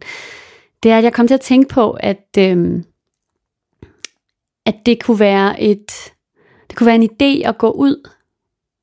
det 0.83 0.91
er, 0.91 0.97
at 0.97 1.03
jeg 1.03 1.13
kom 1.13 1.27
til 1.27 1.33
at 1.33 1.41
tænke 1.41 1.73
på, 1.73 1.91
at, 1.91 2.27
øh, 2.37 2.83
at 4.65 4.75
det 4.85 5.03
kunne 5.03 5.19
være 5.19 5.61
et, 5.61 5.91
det 6.69 6.77
kunne 6.77 6.87
være 6.87 6.95
en 6.95 7.09
idé 7.11 7.47
at 7.47 7.57
gå 7.57 7.71
ud 7.71 8.09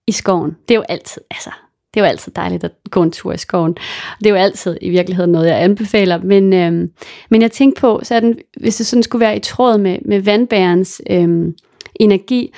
i 0.07 0.13
skoven. 0.13 0.57
Det 0.69 0.75
er 0.75 0.79
jo 0.79 0.85
altid, 0.89 1.23
altså, 1.31 1.51
det 1.95 2.01
er 2.01 2.05
jo 2.05 2.09
altid 2.09 2.33
dejligt 2.33 2.65
at 2.65 2.73
gå 2.91 3.03
en 3.03 3.13
tur 3.13 3.33
i 3.33 3.39
skoven. 3.39 3.77
Det 4.19 4.27
er 4.27 4.31
jo 4.31 4.37
altid 4.37 4.77
i 4.81 4.91
virkeligheden 4.91 5.33
noget, 5.33 5.49
jeg 5.49 5.63
anbefaler. 5.63 6.19
Men, 6.19 6.53
øhm, 6.53 6.91
men 7.31 7.43
jeg 7.43 7.53
tænkte 7.53 7.81
på, 7.81 8.01
så 8.03 8.21
den, 8.21 8.39
hvis 8.61 8.77
det 8.77 8.87
sådan 8.87 9.03
skulle 9.03 9.21
være 9.21 9.37
i 9.37 9.41
tråd 9.41 9.79
med, 9.79 9.99
med 10.05 10.21
vandbærens 10.21 11.03
øhm, 11.11 11.55
energi, 11.95 12.55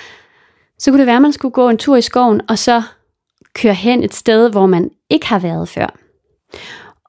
så 0.78 0.90
kunne 0.90 0.98
det 0.98 1.06
være, 1.06 1.16
at 1.16 1.22
man 1.22 1.32
skulle 1.32 1.52
gå 1.52 1.68
en 1.68 1.78
tur 1.78 1.96
i 1.96 2.02
skoven, 2.02 2.40
og 2.48 2.58
så 2.58 2.82
køre 3.54 3.74
hen 3.74 4.02
et 4.02 4.14
sted, 4.14 4.50
hvor 4.50 4.66
man 4.66 4.90
ikke 5.10 5.26
har 5.26 5.38
været 5.38 5.68
før. 5.68 5.96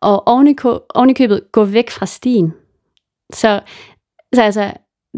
Og 0.01 0.27
ovenikøbet 0.96 1.41
gå 1.51 1.63
væk 1.63 1.89
fra 1.89 2.05
stien. 2.05 2.53
Så, 3.34 3.62
så 4.34 4.41
altså, 4.41 4.74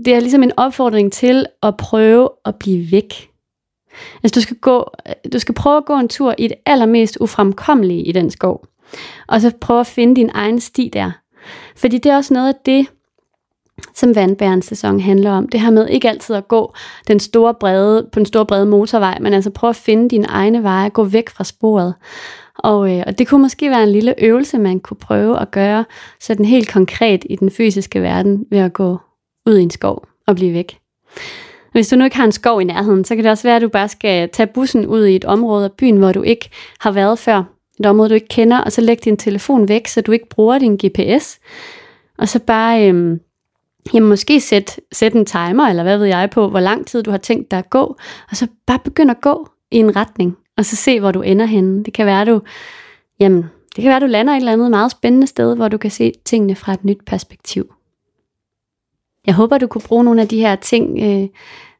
det 0.05 0.15
er 0.15 0.19
ligesom 0.19 0.43
en 0.43 0.51
opfordring 0.57 1.13
til 1.13 1.45
at 1.63 1.77
prøve 1.77 2.29
at 2.45 2.55
blive 2.55 2.91
væk. 2.91 3.29
Altså 4.23 4.39
du 4.39 4.41
skal, 4.41 4.57
gå, 4.57 4.85
øh, 5.07 5.13
du 5.33 5.39
skal 5.39 5.55
prøve 5.55 5.77
at 5.77 5.85
gå 5.85 5.93
en 5.93 6.09
tur 6.09 6.35
i 6.37 6.47
det 6.47 6.57
allermest 6.65 7.17
ufremkommelige 7.19 8.03
i 8.03 8.11
den 8.11 8.31
skov. 8.31 8.65
Og 9.27 9.41
så 9.41 9.51
prøve 9.61 9.79
at 9.79 9.87
finde 9.87 10.15
din 10.15 10.29
egen 10.33 10.59
sti 10.59 10.89
der. 10.93 11.11
Fordi 11.75 11.97
det 11.97 12.11
er 12.11 12.15
også 12.15 12.33
noget 12.33 12.47
af 12.47 12.55
det, 12.65 12.87
som 13.93 14.15
vandbærens 14.15 14.65
sæson 14.65 14.99
handler 14.99 15.31
om. 15.31 15.49
Det 15.49 15.59
her 15.59 15.69
med 15.69 15.87
ikke 15.87 16.09
altid 16.09 16.35
at 16.35 16.47
gå 16.47 16.73
den 17.07 17.19
store 17.19 17.53
brede, 17.53 18.09
på 18.11 18.19
den 18.19 18.25
store 18.25 18.45
brede 18.45 18.65
motorvej, 18.65 19.17
men 19.21 19.33
altså 19.33 19.49
prøve 19.49 19.69
at 19.69 19.75
finde 19.75 20.09
dine 20.09 20.27
egne 20.27 20.63
veje, 20.63 20.89
gå 20.89 21.03
væk 21.03 21.29
fra 21.29 21.43
sporet. 21.43 21.93
Og, 22.57 22.97
øh, 22.97 23.03
og 23.07 23.17
det 23.17 23.27
kunne 23.27 23.41
måske 23.41 23.69
være 23.69 23.83
en 23.83 23.91
lille 23.91 24.23
øvelse, 24.23 24.57
man 24.59 24.79
kunne 24.79 24.97
prøve 24.97 25.39
at 25.39 25.51
gøre 25.51 25.85
sådan 26.19 26.45
helt 26.45 26.71
konkret 26.71 27.25
i 27.29 27.35
den 27.35 27.51
fysiske 27.51 28.01
verden 28.01 28.45
ved 28.51 28.59
at 28.59 28.73
gå 28.73 28.97
ud 29.45 29.57
i 29.57 29.61
en 29.61 29.69
skov 29.69 30.05
og 30.27 30.35
blive 30.35 30.53
væk. 30.53 30.79
Hvis 31.71 31.87
du 31.87 31.95
nu 31.95 32.03
ikke 32.03 32.17
har 32.17 32.25
en 32.25 32.31
skov 32.31 32.61
i 32.61 32.63
nærheden, 32.63 33.05
så 33.05 33.15
kan 33.15 33.23
det 33.23 33.31
også 33.31 33.43
være, 33.43 33.55
at 33.55 33.61
du 33.61 33.69
bare 33.69 33.89
skal 33.89 34.29
tage 34.29 34.47
bussen 34.47 34.85
ud 34.85 35.05
i 35.05 35.15
et 35.15 35.25
område 35.25 35.65
af 35.65 35.71
byen, 35.71 35.97
hvor 35.97 36.11
du 36.11 36.21
ikke 36.21 36.49
har 36.79 36.91
været 36.91 37.19
før. 37.19 37.43
Et 37.79 37.85
område, 37.85 38.09
du 38.09 38.13
ikke 38.13 38.27
kender, 38.27 38.57
og 38.57 38.71
så 38.71 38.81
læg 38.81 39.05
din 39.05 39.17
telefon 39.17 39.67
væk, 39.67 39.87
så 39.87 40.01
du 40.01 40.11
ikke 40.11 40.29
bruger 40.29 40.59
din 40.59 40.75
GPS. 40.75 41.39
Og 42.17 42.29
så 42.29 42.39
bare 42.39 42.89
øh, 42.89 43.17
jamen 43.93 44.09
måske 44.09 44.41
sæt, 44.41 44.79
sæt 44.91 45.13
en 45.13 45.25
timer, 45.25 45.67
eller 45.67 45.83
hvad 45.83 45.97
ved 45.97 46.05
jeg, 46.05 46.29
på, 46.29 46.49
hvor 46.49 46.59
lang 46.59 46.87
tid 46.87 47.03
du 47.03 47.11
har 47.11 47.17
tænkt 47.17 47.51
dig 47.51 47.59
at 47.59 47.69
gå, 47.69 47.97
og 48.29 48.37
så 48.37 48.47
bare 48.67 48.79
begynd 48.79 49.11
at 49.11 49.21
gå 49.21 49.49
i 49.71 49.77
en 49.77 49.95
retning, 49.95 50.37
og 50.57 50.65
så 50.65 50.75
se, 50.75 50.99
hvor 50.99 51.11
du 51.11 51.21
ender 51.21 51.45
henne. 51.45 51.83
Det 51.83 51.93
kan 51.93 52.05
være, 52.05 52.25
du, 52.25 52.41
jamen, 53.19 53.45
det 53.75 53.81
kan 53.81 53.89
være, 53.89 53.99
du 53.99 54.05
lander 54.05 54.33
et 54.33 54.37
eller 54.37 54.51
andet 54.51 54.71
meget 54.71 54.91
spændende 54.91 55.27
sted, 55.27 55.55
hvor 55.55 55.67
du 55.67 55.77
kan 55.77 55.91
se 55.91 56.11
tingene 56.25 56.55
fra 56.55 56.73
et 56.73 56.83
nyt 56.83 57.05
perspektiv. 57.05 57.73
Jeg 59.27 59.35
håber, 59.35 59.57
du 59.57 59.67
kunne 59.67 59.81
bruge 59.81 60.03
nogle 60.03 60.21
af 60.21 60.27
de 60.27 60.39
her 60.39 60.55
ting, 60.55 60.99
øh, 61.03 61.29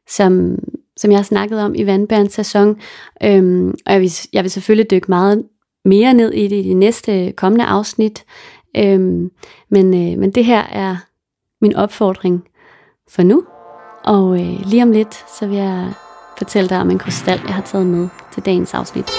som, 0.08 0.58
som 0.96 1.10
jeg 1.10 1.18
har 1.18 1.24
snakket 1.24 1.60
om 1.60 1.74
i 1.74 1.86
Vandbærens 1.86 2.32
sæson. 2.32 2.76
Øhm, 3.22 3.74
og 3.86 3.92
jeg 3.92 4.00
vil, 4.00 4.12
jeg 4.32 4.44
vil 4.44 4.50
selvfølgelig 4.50 4.90
dykke 4.90 5.06
meget 5.08 5.44
mere 5.84 6.14
ned 6.14 6.32
i 6.32 6.48
det 6.48 6.56
i 6.56 6.68
de 6.68 6.74
næste 6.74 7.32
kommende 7.32 7.64
afsnit. 7.64 8.24
Øhm, 8.76 9.30
men, 9.70 9.94
øh, 9.94 10.18
men 10.18 10.30
det 10.30 10.44
her 10.44 10.62
er 10.62 10.96
min 11.60 11.76
opfordring 11.76 12.44
for 13.10 13.22
nu. 13.22 13.42
Og 14.04 14.40
øh, 14.40 14.60
lige 14.66 14.82
om 14.82 14.92
lidt, 14.92 15.14
så 15.38 15.46
vil 15.46 15.56
jeg 15.56 15.92
fortælle 16.38 16.68
dig 16.68 16.80
om 16.80 16.90
en 16.90 16.98
krystal, 16.98 17.40
jeg 17.46 17.54
har 17.54 17.62
taget 17.62 17.86
med 17.86 18.08
til 18.32 18.44
dagens 18.44 18.74
afsnit. 18.74 19.10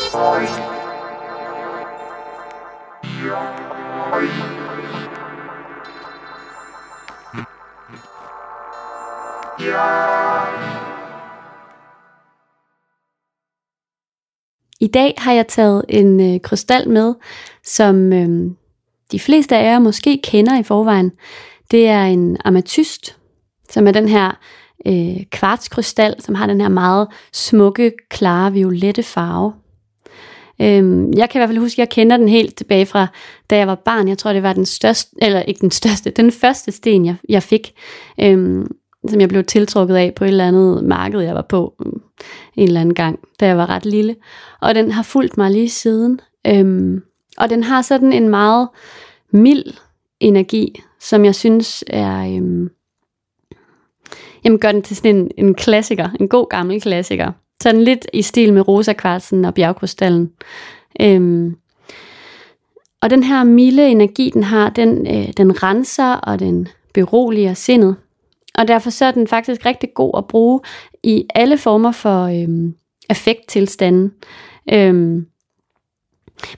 I 14.80 14.88
dag 14.88 15.14
har 15.18 15.34
jeg 15.34 15.48
taget 15.48 15.86
en 15.90 16.34
øh, 16.34 16.40
krystal 16.40 16.90
med, 16.90 17.14
som 17.64 18.14
øh, 18.14 18.52
de 19.12 19.20
fleste 19.20 19.58
af 19.58 19.64
jer 19.64 19.80
måske 19.80 20.20
kender 20.24 20.60
i 20.60 20.64
forvejen. 20.64 21.12
Det 21.72 21.88
er 21.88 22.04
en 22.04 22.38
ametyst, 22.46 23.18
som 23.70 23.88
er 23.88 23.92
den 23.92 24.08
her 24.08 24.32
øh, 24.86 25.26
kvartskrystal, 25.32 26.16
som 26.20 26.36
har 26.36 26.48
den 26.48 26.62
her 26.62 26.70
meget 26.70 27.08
smukke, 27.34 27.92
klare, 28.10 28.54
violette 28.54 29.04
farve. 29.04 29.54
Øhm, 30.62 31.14
jeg 31.14 31.30
kan 31.30 31.40
i 31.40 31.42
hvert 31.42 31.50
fald 31.50 31.60
huske, 31.60 31.76
at 31.76 31.78
jeg 31.80 31.90
kender 31.90 32.18
den 32.18 32.30
helt 32.30 32.56
tilbage 32.56 32.86
fra, 32.86 33.08
da 33.50 33.58
jeg 33.58 33.68
var 33.68 33.76
barn. 33.76 34.08
Jeg 34.08 34.18
tror, 34.18 34.34
det 34.34 34.44
var 34.44 34.54
den 34.54 34.66
største, 34.66 35.16
eller 35.22 35.42
ikke 35.42 35.62
den 35.62 35.72
største, 35.72 36.10
den 36.10 36.32
første 36.32 36.72
sten, 36.72 37.06
jeg, 37.06 37.16
jeg 37.30 37.44
fik, 37.44 37.72
øhm, 38.22 38.68
som 39.08 39.22
jeg 39.22 39.29
blev 39.29 39.44
tiltrukket 39.44 39.96
af 39.96 40.13
på 40.15 40.24
et 40.24 40.27
eller 40.27 40.48
andet 40.48 40.84
marked, 40.84 41.20
jeg 41.20 41.36
var 41.36 41.41
på 41.50 41.74
mm, 41.79 42.01
en 42.56 42.68
eller 42.68 42.82
anden 42.82 42.96
gang, 42.96 43.20
da 43.39 43.48
jeg 43.48 43.58
var 43.58 43.70
ret 43.70 43.86
lille. 43.86 44.15
Og 44.62 44.75
den 44.75 44.91
har 44.91 45.03
fulgt 45.03 45.38
mig 45.38 45.51
lige 45.51 45.70
siden. 45.70 46.20
Øhm, 46.48 47.03
og 47.38 47.50
den 47.50 47.63
har 47.63 47.82
sådan 47.82 48.13
en 48.13 48.29
meget 48.29 48.68
mild 49.32 49.74
energi, 50.20 50.82
som 51.00 51.25
jeg 51.25 51.36
synes 51.36 51.84
er... 51.88 52.36
Øhm, 52.36 52.70
jamen 54.44 54.60
gør 54.60 54.72
den 54.72 54.82
til 54.82 54.96
sådan 54.96 55.15
en, 55.15 55.32
en 55.38 55.56
klassiker, 55.56 56.10
en 56.20 56.27
god 56.27 56.50
gammel 56.50 56.82
klassiker. 56.82 57.32
Sådan 57.63 57.82
lidt 57.82 58.08
i 58.13 58.22
stil 58.22 58.53
med 58.53 58.68
rosa 58.68 58.94
kvartsen 58.94 59.46
og 59.46 59.53
bjergkrystallen. 59.53 60.32
Øhm, 61.01 61.56
og 63.01 63.10
den 63.10 63.24
her 63.24 63.44
milde 63.44 63.88
energi, 63.88 64.29
den 64.34 64.44
har, 64.44 64.70
den, 64.70 65.08
øh, 65.08 65.34
den 65.38 65.63
renser 65.63 66.13
og 66.13 66.39
den 66.39 66.68
beroliger 66.94 67.53
sindet. 67.53 67.96
Og 68.58 68.68
derfor 68.68 68.89
så 68.89 69.06
er 69.06 69.12
den 69.12 69.27
faktisk 69.27 69.65
rigtig 69.65 69.89
god 69.94 70.12
at 70.18 70.27
bruge 70.27 70.60
i 71.03 71.25
alle 71.36 71.58
former 71.58 71.91
for 71.91 72.24
øhm, 72.24 72.75
affekttilstanden. 73.10 74.12
Øhm, 74.74 75.25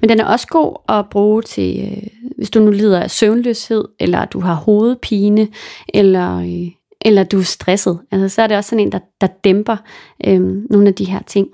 men 0.01 0.09
den 0.09 0.19
er 0.19 0.25
også 0.25 0.47
god 0.47 0.75
at 0.89 1.09
bruge 1.09 1.41
til, 1.41 1.91
øh, 1.91 2.07
hvis 2.37 2.49
du 2.49 2.59
nu 2.59 2.71
lider 2.71 2.99
af 2.99 3.11
søvnløshed, 3.11 3.85
eller 3.99 4.25
du 4.25 4.39
har 4.39 4.53
hovedpine, 4.53 5.47
eller, 5.93 6.37
øh, 6.37 6.71
eller 7.01 7.23
du 7.23 7.39
er 7.39 7.43
stresset. 7.43 7.99
Altså, 8.11 8.29
så 8.29 8.41
er 8.41 8.47
det 8.47 8.57
også 8.57 8.69
sådan 8.69 8.85
en, 8.85 8.91
der, 8.91 8.99
der 9.21 9.27
dæmper 9.43 9.77
øh, 10.27 10.41
nogle 10.69 10.87
af 10.87 10.93
de 10.93 11.05
her 11.05 11.21
ting. 11.27 11.47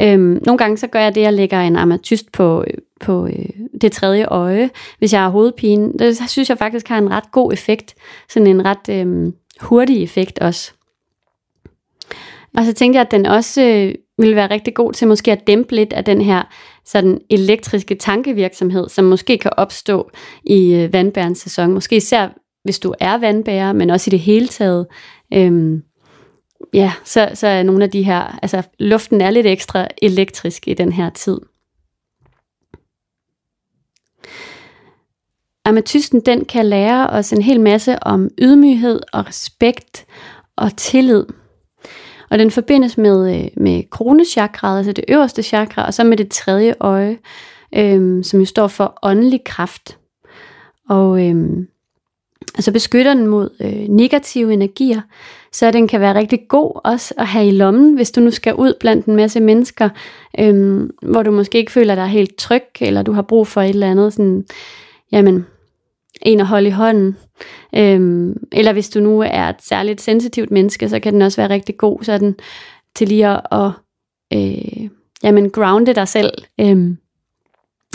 Øhm, 0.00 0.40
nogle 0.46 0.58
gange 0.58 0.76
så 0.76 0.86
gør 0.86 1.00
jeg 1.00 1.14
det, 1.14 1.20
at 1.20 1.24
jeg 1.24 1.32
lægger 1.32 1.60
en 1.60 1.76
ametyst 1.76 2.32
på, 2.32 2.64
på 3.00 3.26
øh, 3.26 3.48
øh 3.71 3.71
det 3.82 3.92
tredje 3.92 4.24
øje, 4.24 4.70
hvis 4.98 5.12
jeg 5.12 5.20
har 5.20 5.28
hovedpine. 5.28 5.92
Det 5.98 6.30
synes 6.30 6.48
jeg 6.48 6.58
faktisk 6.58 6.88
har 6.88 6.98
en 6.98 7.10
ret 7.10 7.32
god 7.32 7.52
effekt. 7.52 7.94
Sådan 8.28 8.46
en 8.46 8.64
ret 8.64 8.88
øh, 8.88 9.32
hurtig 9.60 10.02
effekt 10.02 10.38
også. 10.38 10.72
Og 12.56 12.64
så 12.64 12.72
tænkte 12.72 12.96
jeg, 12.96 13.06
at 13.06 13.10
den 13.10 13.26
også 13.26 13.62
øh, 13.62 13.94
ville 14.18 14.36
være 14.36 14.50
rigtig 14.50 14.74
god 14.74 14.92
til 14.92 15.08
måske 15.08 15.32
at 15.32 15.46
dæmpe 15.46 15.74
lidt 15.74 15.92
af 15.92 16.04
den 16.04 16.20
her 16.20 16.42
sådan 16.84 17.20
elektriske 17.30 17.94
tankevirksomhed, 17.94 18.88
som 18.88 19.04
måske 19.04 19.38
kan 19.38 19.50
opstå 19.56 20.10
i 20.44 20.74
øh, 20.74 20.92
vandbærens 20.92 21.38
sæson. 21.38 21.72
Måske 21.72 21.96
især 21.96 22.28
hvis 22.64 22.78
du 22.78 22.94
er 23.00 23.18
vandbærer, 23.18 23.72
men 23.72 23.90
også 23.90 24.08
i 24.08 24.12
det 24.12 24.20
hele 24.20 24.48
taget. 24.48 24.86
Øhm, 25.34 25.82
ja, 26.74 26.92
så, 27.04 27.30
så 27.34 27.46
er 27.46 27.62
nogle 27.62 27.84
af 27.84 27.90
de 27.90 28.02
her, 28.02 28.38
altså 28.42 28.62
luften 28.78 29.20
er 29.20 29.30
lidt 29.30 29.46
ekstra 29.46 29.88
elektrisk 30.02 30.68
i 30.68 30.74
den 30.74 30.92
her 30.92 31.10
tid. 31.10 31.40
Amatysten, 35.64 36.20
den 36.20 36.44
kan 36.44 36.66
lære 36.66 37.06
os 37.06 37.32
en 37.32 37.42
hel 37.42 37.60
masse 37.60 38.02
om 38.02 38.30
ydmyghed 38.38 39.00
og 39.12 39.26
respekt 39.26 40.06
og 40.56 40.76
tillid. 40.76 41.24
Og 42.30 42.38
den 42.38 42.50
forbindes 42.50 42.98
med, 42.98 43.36
øh, 43.36 43.48
med 43.56 43.82
kronechakraet, 43.90 44.78
altså 44.78 44.92
det 44.92 45.04
øverste 45.08 45.42
chakra, 45.42 45.86
og 45.86 45.94
så 45.94 46.04
med 46.04 46.16
det 46.16 46.30
tredje 46.30 46.74
øje, 46.80 47.18
øhm, 47.76 48.22
som 48.22 48.40
jo 48.40 48.46
står 48.46 48.66
for 48.66 48.98
åndelig 49.02 49.44
kraft. 49.44 49.98
Og 50.88 51.26
øhm, 51.26 51.68
altså 52.54 52.72
beskytter 52.72 53.14
den 53.14 53.26
mod 53.26 53.50
øh, 53.60 53.88
negative 53.88 54.52
energier, 54.52 55.00
så 55.52 55.70
den 55.70 55.88
kan 55.88 56.00
være 56.00 56.14
rigtig 56.14 56.40
god 56.48 56.80
også 56.84 57.14
at 57.16 57.26
have 57.26 57.48
i 57.48 57.50
lommen, 57.50 57.94
hvis 57.94 58.10
du 58.10 58.20
nu 58.20 58.30
skal 58.30 58.54
ud 58.54 58.74
blandt 58.80 59.06
en 59.06 59.16
masse 59.16 59.40
mennesker, 59.40 59.88
øhm, 60.38 60.90
hvor 61.02 61.22
du 61.22 61.30
måske 61.30 61.58
ikke 61.58 61.72
føler 61.72 61.94
dig 61.94 62.06
helt 62.06 62.36
tryg, 62.36 62.62
eller 62.80 63.02
du 63.02 63.12
har 63.12 63.22
brug 63.22 63.46
for 63.46 63.60
et 63.60 63.68
eller 63.68 63.90
andet, 63.90 64.12
sådan, 64.12 64.44
jamen, 65.12 65.46
en 66.22 66.40
at 66.40 66.46
holde 66.46 66.68
i 66.68 66.70
hånden. 66.70 67.16
Øhm, 67.76 68.36
eller 68.52 68.72
hvis 68.72 68.88
du 68.88 69.00
nu 69.00 69.20
er 69.20 69.48
et 69.48 69.62
særligt 69.62 70.00
sensitivt 70.00 70.50
menneske, 70.50 70.88
så 70.88 71.00
kan 71.00 71.12
den 71.12 71.22
også 71.22 71.40
være 71.40 71.50
rigtig 71.50 71.76
god 71.76 72.02
sådan, 72.02 72.34
til 72.94 73.08
lige 73.08 73.28
at, 73.28 73.40
at 73.52 73.70
øh, 74.34 74.88
jamen, 75.22 75.50
grounde 75.50 75.94
dig 75.94 76.08
selv, 76.08 76.32
øh, 76.60 76.96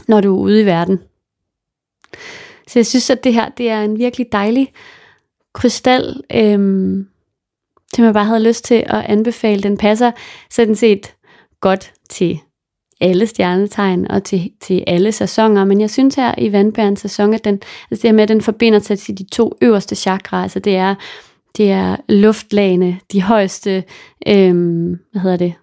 når 0.08 0.22
du 0.22 0.36
er 0.36 0.42
ude 0.42 0.62
i 0.62 0.66
verden. 0.66 1.00
Så 2.68 2.80
jeg 2.80 2.86
synes, 2.86 3.10
at 3.10 3.24
det 3.24 3.34
her 3.34 3.50
det 3.50 3.70
er 3.70 3.82
en 3.82 3.98
virkelig 3.98 4.28
dejlig 4.32 4.74
krystal, 5.54 6.22
øhm, 6.34 7.08
som 7.96 8.06
jeg 8.06 8.14
bare 8.14 8.26
havde 8.26 8.44
lyst 8.44 8.66
til 8.66 8.84
at 8.88 9.06
anbefale. 9.06 9.64
Den 9.64 9.78
passer 9.78 10.12
sådan 10.50 10.76
set 10.76 11.16
godt 11.62 11.94
til 12.10 12.40
alle 13.02 13.28
stjernetegn 13.28 14.12
og 14.12 14.24
til, 14.24 14.52
til 14.62 14.84
alle 14.88 15.12
sæsoner, 15.12 15.66
men 15.66 15.82
jeg 15.82 15.90
synes 15.90 16.16
her 16.16 16.34
i 16.38 16.52
vandbærens 16.52 17.00
sæson, 17.00 17.34
at 17.34 17.44
den, 17.44 17.62
altså 17.92 18.02
det 18.02 18.04
her 18.04 18.14
med, 18.14 18.24
at 18.24 18.30
den 18.30 18.42
forbinder 18.42 18.80
sig 18.80 19.00
til 19.00 19.18
de 19.18 19.24
to 19.24 19.58
øverste 19.62 19.96
chakra, 19.96 20.44
altså 20.44 20.60
det 20.60 20.76
er, 20.76 20.96
det 21.58 21.72
er 21.72 21.96
luftlagene, 22.10 23.00
de 23.12 23.22
højeste, 23.22 23.84
øhm, 24.28 25.00
hvad 25.12 25.22
hedder 25.22 25.38
det, 25.38 25.54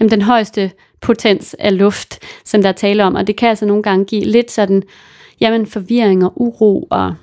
jamen 0.00 0.10
den 0.10 0.22
højeste 0.22 0.70
potens 1.00 1.56
af 1.58 1.78
luft, 1.78 2.18
som 2.44 2.62
der 2.62 2.72
taler 2.72 3.04
om, 3.04 3.14
og 3.14 3.26
det 3.26 3.36
kan 3.36 3.48
altså 3.48 3.66
nogle 3.66 3.82
gange 3.82 4.04
give 4.04 4.24
lidt 4.24 4.50
sådan, 4.50 4.82
jamen 5.40 5.66
forvirring 5.66 6.24
og 6.24 6.32
uro 6.36 6.88
og 6.90 7.14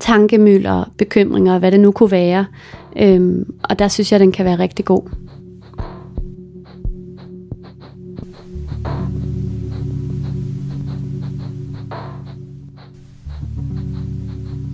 tankemøller, 0.00 0.84
bekymringer, 0.98 1.58
hvad 1.58 1.72
det 1.72 1.80
nu 1.80 1.92
kunne 1.92 2.10
være. 2.10 2.46
Øhm, 2.96 3.54
og 3.62 3.78
der 3.78 3.88
synes 3.88 4.12
jeg, 4.12 4.20
den 4.20 4.32
kan 4.32 4.44
være 4.44 4.58
rigtig 4.58 4.84
god. 4.84 5.02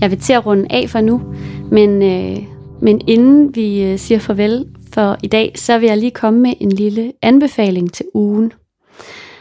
Jeg 0.06 0.10
vil 0.10 0.20
til 0.20 0.32
at 0.32 0.46
runde 0.46 0.66
af 0.70 0.90
for 0.90 1.00
nu, 1.00 1.22
men, 1.70 2.02
øh, 2.02 2.44
men 2.82 3.00
inden 3.08 3.54
vi 3.54 3.82
øh, 3.82 3.98
siger 3.98 4.18
farvel 4.18 4.66
for 4.92 5.16
i 5.22 5.26
dag, 5.26 5.52
så 5.56 5.78
vil 5.78 5.86
jeg 5.86 5.98
lige 5.98 6.10
komme 6.10 6.40
med 6.40 6.54
en 6.60 6.72
lille 6.72 7.12
anbefaling 7.22 7.92
til 7.92 8.06
ugen. 8.14 8.52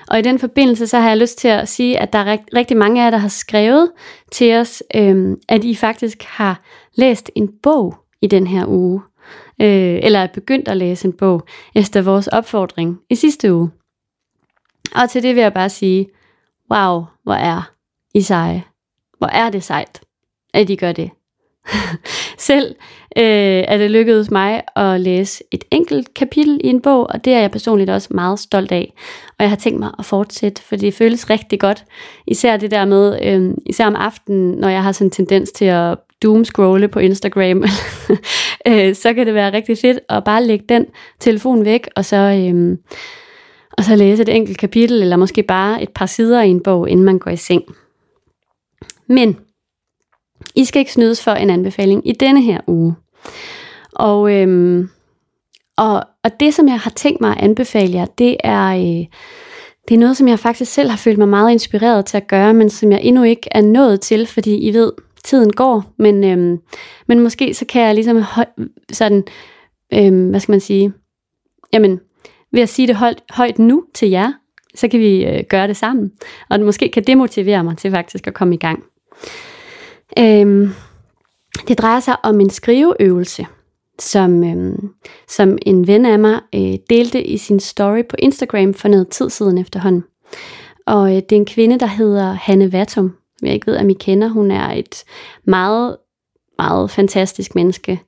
Og 0.08 0.20
i 0.20 0.22
den 0.22 0.40
forbindelse, 0.40 0.88
så 0.88 1.00
har 1.00 1.10
jeg 1.10 1.18
lyst 1.18 1.38
til 1.38 1.48
at 1.48 1.68
sige, 1.68 2.00
at 2.00 2.14
der 2.14 2.20
er 2.20 2.38
rigtig 2.56 2.78
mange 2.78 3.02
af 3.02 3.06
jer, 3.06 3.10
der 3.10 3.18
har 3.18 3.28
skrevet 3.28 3.92
til 4.32 4.56
os, 4.56 4.84
øh, 4.96 5.38
at 5.50 5.64
I 5.64 5.76
faktisk 5.76 6.24
har 6.24 6.62
læst 6.96 7.32
en 7.36 7.50
bog 7.64 7.96
i 8.22 8.28
den 8.28 8.48
her 8.48 8.66
uge. 8.68 9.02
Øh, 9.62 10.00
eller 10.04 10.20
er 10.20 10.28
begyndt 10.34 10.68
at 10.68 10.78
læse 10.78 11.08
en 11.08 11.14
bog 11.14 11.48
efter 11.76 12.02
vores 12.02 12.28
opfordring 12.28 12.98
i 13.10 13.16
sidste 13.16 13.54
uge. 13.54 13.70
Og 14.96 15.10
til 15.10 15.24
det 15.24 15.36
vil 15.36 15.42
jeg 15.42 15.54
bare 15.54 15.70
sige, 15.70 16.08
wow, 16.72 17.04
hvor 17.24 17.34
er 17.34 17.72
I 18.14 18.22
seje. 18.22 18.64
Hvor 19.18 19.28
er 19.28 19.50
det 19.50 19.64
sejt, 19.64 20.02
at 20.56 20.70
I 20.70 20.76
gør 20.76 20.92
det. 20.92 21.10
Selv 22.38 22.76
øh, 23.18 23.64
er 23.68 23.78
det 23.78 23.92
lykkedes 23.92 24.32
mig 24.32 24.62
at 24.76 25.02
læse 25.02 25.44
et 25.52 25.64
enkelt 25.72 26.14
kapitel 26.14 26.62
i 26.64 26.68
en 26.68 26.82
bog, 26.82 27.08
og 27.10 27.26
det 27.26 27.34
er 27.34 27.40
jeg 27.40 27.52
personligt 27.52 27.90
også 27.90 28.08
meget 28.12 28.40
stolt 28.40 28.72
af. 28.72 28.94
Og 29.28 29.44
jeg 29.44 29.50
har 29.50 29.58
tænkt 29.58 29.80
mig 29.80 29.92
at 30.00 30.06
fortsætte, 30.06 30.62
for 30.62 30.76
det 30.76 30.94
føles 30.94 31.30
rigtig 31.30 31.60
godt. 31.60 31.86
Især 32.28 32.58
det 32.58 32.72
der 32.72 32.86
med, 32.86 33.20
øh, 33.24 33.54
især 33.66 33.88
om 33.88 33.96
aftenen, 33.96 34.52
når 34.52 34.70
jeg 34.70 34.84
har 34.84 34.92
sådan 34.92 35.08
en 35.08 35.12
tendens 35.12 35.52
til 35.52 35.66
at 35.66 35.98
doomscrolle 36.24 36.88
på 36.88 37.00
Instagram, 37.00 37.64
øh, 38.68 38.96
så 38.96 39.14
kan 39.14 39.26
det 39.26 39.34
være 39.34 39.54
rigtig 39.54 39.78
fedt 39.78 40.00
at 40.10 40.24
bare 40.24 40.44
lægge 40.44 40.66
den 40.70 40.86
telefon 41.20 41.66
væk, 41.66 41.88
og 41.96 42.06
så, 42.06 42.18
øh, 42.18 42.78
og 43.78 43.84
så 43.84 43.96
læse 43.96 44.22
et 44.22 44.30
enkelt 44.30 44.58
kapitel, 44.58 45.02
eller 45.02 45.18
måske 45.18 45.44
bare 45.44 45.84
et 45.84 45.90
par 45.90 46.06
sider 46.06 46.42
i 46.42 46.50
en 46.50 46.64
bog, 46.64 46.90
inden 46.90 47.06
man 47.06 47.20
går 47.20 47.32
i 47.32 47.36
seng. 47.36 47.64
Men 49.08 49.38
i 50.56 50.66
skal 50.66 50.80
ikke 50.80 50.94
snydes 50.94 51.24
for 51.24 51.32
en 51.32 51.50
anbefaling 51.50 52.08
i 52.08 52.12
denne 52.12 52.42
her 52.42 52.60
uge. 52.68 52.96
Og, 53.94 54.34
øhm, 54.34 54.90
og, 55.78 56.04
og 56.24 56.40
det, 56.40 56.54
som 56.54 56.68
jeg 56.68 56.80
har 56.80 56.92
tænkt 56.92 57.22
mig 57.22 57.32
at 57.32 57.44
anbefale 57.44 57.94
jer, 57.94 58.06
det 58.06 58.38
er, 58.44 58.68
øh, 58.68 59.06
det 59.88 59.96
er 59.96 60.00
noget, 60.00 60.18
som 60.18 60.28
jeg 60.28 60.40
faktisk 60.40 60.74
selv 60.74 60.90
har 60.90 60.98
følt 60.98 61.18
mig 61.18 61.28
meget 61.28 61.52
inspireret 61.52 62.06
til 62.06 62.18
at 62.18 62.28
gøre, 62.28 62.54
men 62.54 62.70
som 62.70 62.92
jeg 62.92 63.00
endnu 63.04 63.24
ikke 63.24 63.50
er 63.52 63.62
nået 63.62 64.02
til, 64.02 64.28
fordi 64.28 64.58
I 64.58 64.74
ved, 64.74 64.92
tiden 65.24 65.54
går, 65.54 65.94
men, 66.00 66.24
øhm, 66.24 66.58
men 67.08 67.20
måske 67.20 67.54
så 67.54 67.66
kan 67.66 67.82
jeg 67.82 67.96
ligesom 67.96 68.22
høj, 68.22 68.46
sådan, 68.92 69.24
øhm, 69.94 70.30
hvad 70.30 70.40
skal 70.40 70.54
man 70.54 70.60
sige, 70.60 70.94
jamen, 71.74 72.00
ved 72.52 72.62
at 72.62 72.70
sige 72.70 72.88
det 72.88 72.96
højt, 72.96 73.24
højt 73.30 73.60
nu 73.60 73.84
til 73.94 74.10
jer, 74.10 74.32
så 74.76 74.88
kan 74.88 75.00
vi 75.00 75.26
øh, 75.26 75.44
gøre 75.50 75.68
det 75.68 75.78
sammen, 75.78 76.12
og 76.50 76.60
måske 76.60 76.90
kan 76.90 77.04
det 77.04 77.18
motivere 77.18 77.64
mig 77.64 77.78
til 77.78 77.92
faktisk 77.92 78.28
at 78.28 78.34
komme 78.34 78.56
i 78.56 78.58
gang. 78.58 78.84
Øhm, 80.20 80.70
det 81.68 81.78
drejer 81.78 82.00
sig 82.00 82.16
om 82.24 82.42
en 82.42 82.50
skriveøvelse, 82.50 83.46
som, 84.00 84.44
øhm, 84.44 84.90
som 85.28 85.58
en 85.62 85.88
ven 85.88 86.06
af 86.06 86.20
mig 86.20 86.40
øh, 86.56 86.74
delte 86.90 87.24
i 87.24 87.38
sin 87.38 87.60
story 87.60 88.04
på 88.10 88.16
Instagram 88.20 88.74
for 88.74 88.88
noget 88.88 89.10
tid 89.10 89.30
siden 89.30 89.58
efterhånden. 89.58 90.04
Og 90.86 91.10
øh, 91.10 91.16
det 91.16 91.32
er 91.32 91.36
en 91.36 91.46
kvinde, 91.46 91.80
der 91.80 91.86
hedder 91.86 92.34
Hanne 92.34 92.72
Vatum. 92.72 93.16
Jeg 93.42 93.54
ikke 93.54 93.68
ved, 93.68 93.78
om 93.78 93.90
I 93.90 93.94
kender. 93.94 94.28
Hun 94.28 94.52
er 94.52 94.72
et 94.72 95.04
meget, 95.44 95.98
meget 96.58 96.92
fantastisk 96.92 97.56
menneske. 97.56 98.02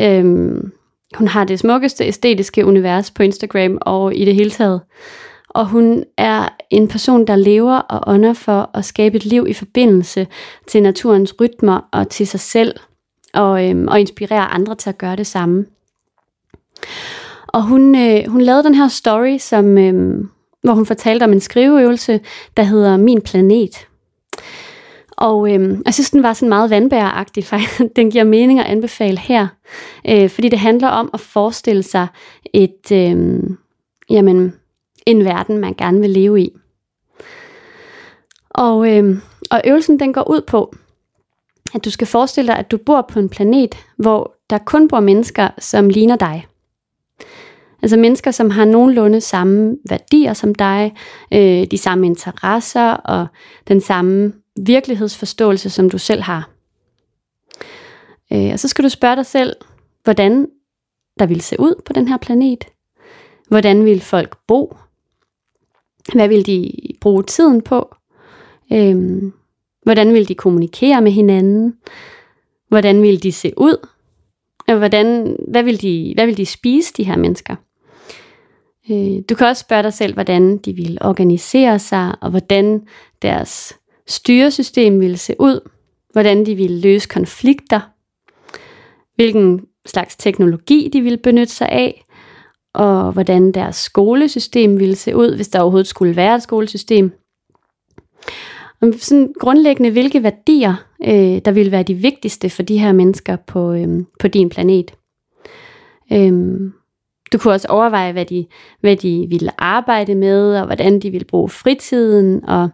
Øhm, 0.00 0.72
hun 1.14 1.28
har 1.28 1.44
det 1.44 1.58
smukkeste 1.58 2.04
æstetiske 2.04 2.66
univers 2.66 3.10
på 3.10 3.22
Instagram 3.22 3.78
og 3.80 4.16
i 4.16 4.24
det 4.24 4.34
hele 4.34 4.50
taget 4.50 4.80
og 5.56 5.66
hun 5.66 6.04
er 6.16 6.48
en 6.70 6.88
person, 6.88 7.26
der 7.26 7.36
lever 7.36 7.76
og 7.78 8.14
ånder 8.14 8.32
for 8.32 8.70
at 8.74 8.84
skabe 8.84 9.16
et 9.16 9.24
liv 9.24 9.46
i 9.48 9.52
forbindelse 9.52 10.26
til 10.66 10.82
naturens 10.82 11.34
rytmer 11.40 11.88
og 11.92 12.08
til 12.08 12.26
sig 12.26 12.40
selv, 12.40 12.74
og, 13.34 13.68
øhm, 13.68 13.88
og 13.88 14.00
inspirere 14.00 14.46
andre 14.46 14.74
til 14.74 14.88
at 14.88 14.98
gøre 14.98 15.16
det 15.16 15.26
samme. 15.26 15.66
Og 17.46 17.62
hun, 17.62 17.94
øh, 17.94 18.28
hun 18.28 18.40
lavede 18.40 18.64
den 18.64 18.74
her 18.74 18.88
story, 18.88 19.38
som, 19.38 19.78
øh, 19.78 20.24
hvor 20.62 20.72
hun 20.72 20.86
fortalte 20.86 21.24
om 21.24 21.32
en 21.32 21.40
skriveøvelse, 21.40 22.20
der 22.56 22.62
hedder 22.62 22.96
Min 22.96 23.20
Planet. 23.20 23.86
Og 25.10 25.54
øh, 25.54 25.78
jeg 25.84 25.94
synes, 25.94 26.10
den 26.10 26.22
var 26.22 26.32
sådan 26.32 26.48
meget 26.48 26.70
vandbæragtig, 26.70 27.44
faktisk. 27.54 27.82
Den 27.96 28.10
giver 28.10 28.24
mening 28.24 28.60
at 28.60 28.66
anbefale 28.66 29.18
her, 29.18 29.46
øh, 30.08 30.30
fordi 30.30 30.48
det 30.48 30.58
handler 30.58 30.88
om 30.88 31.10
at 31.14 31.20
forestille 31.20 31.82
sig 31.82 32.06
et, 32.54 32.92
øh, 32.92 33.42
jamen, 34.10 34.54
en 35.06 35.24
verden, 35.24 35.58
man 35.58 35.74
gerne 35.74 36.00
vil 36.00 36.10
leve 36.10 36.40
i. 36.40 36.50
Og, 38.50 38.92
øh, 38.92 39.18
og 39.50 39.62
øvelsen 39.66 40.00
den 40.00 40.12
går 40.12 40.30
ud 40.30 40.40
på, 40.46 40.74
at 41.74 41.84
du 41.84 41.90
skal 41.90 42.06
forestille 42.06 42.48
dig, 42.48 42.58
at 42.58 42.70
du 42.70 42.76
bor 42.76 43.02
på 43.02 43.18
en 43.18 43.28
planet, 43.28 43.74
hvor 43.96 44.34
der 44.50 44.58
kun 44.58 44.88
bor 44.88 45.00
mennesker, 45.00 45.48
som 45.58 45.88
ligner 45.88 46.16
dig. 46.16 46.46
Altså 47.82 47.96
mennesker, 47.96 48.30
som 48.30 48.50
har 48.50 48.64
nogenlunde 48.64 49.20
samme 49.20 49.76
værdier 49.88 50.32
som 50.32 50.54
dig, 50.54 50.94
øh, 51.32 51.66
de 51.70 51.78
samme 51.78 52.06
interesser 52.06 52.90
og 52.90 53.26
den 53.68 53.80
samme 53.80 54.32
virkelighedsforståelse, 54.60 55.70
som 55.70 55.90
du 55.90 55.98
selv 55.98 56.22
har. 56.22 56.50
Øh, 58.32 58.50
og 58.52 58.58
så 58.58 58.68
skal 58.68 58.84
du 58.84 58.88
spørge 58.88 59.16
dig 59.16 59.26
selv, 59.26 59.56
hvordan 60.04 60.46
der 61.18 61.26
vil 61.26 61.40
se 61.40 61.60
ud 61.60 61.82
på 61.84 61.92
den 61.92 62.08
her 62.08 62.16
planet. 62.16 62.64
Hvordan 63.48 63.84
vil 63.84 64.00
folk 64.00 64.36
bo? 64.46 64.76
Hvad 66.14 66.28
vil 66.28 66.46
de 66.46 66.72
bruge 67.00 67.22
tiden 67.22 67.62
på? 67.62 67.94
Øhm, 68.72 69.32
hvordan 69.82 70.14
vil 70.14 70.28
de 70.28 70.34
kommunikere 70.34 71.02
med 71.02 71.12
hinanden? 71.12 71.74
Hvordan 72.68 73.02
vil 73.02 73.22
de 73.22 73.32
se 73.32 73.52
ud? 73.56 73.86
Og 74.68 74.78
hvordan, 74.78 75.36
hvad, 75.48 75.62
vil 75.62 75.82
de, 75.82 76.12
hvad 76.16 76.26
vil 76.26 76.36
de 76.36 76.46
spise, 76.46 76.92
de 76.96 77.04
her 77.04 77.16
mennesker? 77.16 77.56
Øh, 78.90 79.22
du 79.28 79.34
kan 79.34 79.46
også 79.46 79.60
spørge 79.60 79.82
dig 79.82 79.92
selv, 79.92 80.14
hvordan 80.14 80.58
de 80.58 80.72
vil 80.72 80.98
organisere 81.00 81.78
sig, 81.78 82.14
og 82.20 82.30
hvordan 82.30 82.82
deres 83.22 83.74
styresystem 84.06 85.00
vil 85.00 85.18
se 85.18 85.34
ud, 85.38 85.60
hvordan 86.12 86.46
de 86.46 86.54
vil 86.54 86.70
løse 86.70 87.08
konflikter, 87.08 87.80
hvilken 89.14 89.66
slags 89.86 90.16
teknologi 90.16 90.90
de 90.92 91.00
vil 91.00 91.18
benytte 91.18 91.52
sig 91.52 91.68
af, 91.68 92.05
og 92.76 93.12
hvordan 93.12 93.52
deres 93.52 93.76
skolesystem 93.76 94.78
ville 94.78 94.96
se 94.96 95.16
ud, 95.16 95.36
hvis 95.36 95.48
der 95.48 95.60
overhovedet 95.60 95.86
skulle 95.86 96.16
være 96.16 96.34
et 96.34 96.42
skolesystem. 96.42 97.12
Og 98.80 98.92
sådan 98.98 99.32
grundlæggende, 99.40 99.90
hvilke 99.90 100.22
værdier, 100.22 100.74
øh, 101.04 101.40
der 101.44 101.50
ville 101.50 101.72
være 101.72 101.82
de 101.82 101.94
vigtigste 101.94 102.50
for 102.50 102.62
de 102.62 102.78
her 102.78 102.92
mennesker 102.92 103.36
på, 103.36 103.72
øh, 103.72 104.04
på 104.20 104.28
din 104.28 104.48
planet. 104.48 104.94
Øh, 106.12 106.60
du 107.32 107.38
kunne 107.38 107.54
også 107.54 107.68
overveje, 107.68 108.12
hvad 108.12 108.24
de, 108.24 108.46
hvad 108.80 108.96
de 108.96 109.26
ville 109.28 109.60
arbejde 109.60 110.14
med, 110.14 110.56
og 110.56 110.66
hvordan 110.66 111.00
de 111.00 111.10
ville 111.10 111.24
bruge 111.24 111.48
fritiden, 111.48 112.44
og 112.44 112.68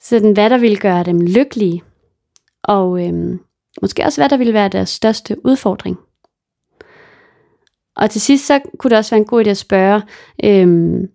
sådan, 0.00 0.32
hvad 0.32 0.50
der 0.50 0.58
ville 0.58 0.76
gøre 0.76 1.04
dem 1.04 1.20
lykkelige. 1.20 1.82
Og 2.64 3.06
øh, 3.06 3.38
måske 3.82 4.04
også, 4.04 4.20
hvad 4.20 4.28
der 4.28 4.36
ville 4.36 4.52
være 4.52 4.68
deres 4.68 4.88
største 4.88 5.36
udfordring. 5.46 5.98
Og 7.96 8.10
til 8.10 8.20
sidst, 8.20 8.46
så 8.46 8.60
kunne 8.78 8.90
det 8.90 8.98
også 8.98 9.10
være 9.10 9.20
en 9.20 9.26
god 9.26 9.46
idé 9.46 9.48
at 9.48 9.56
spørge, 9.56 10.02
øhm, 10.44 11.08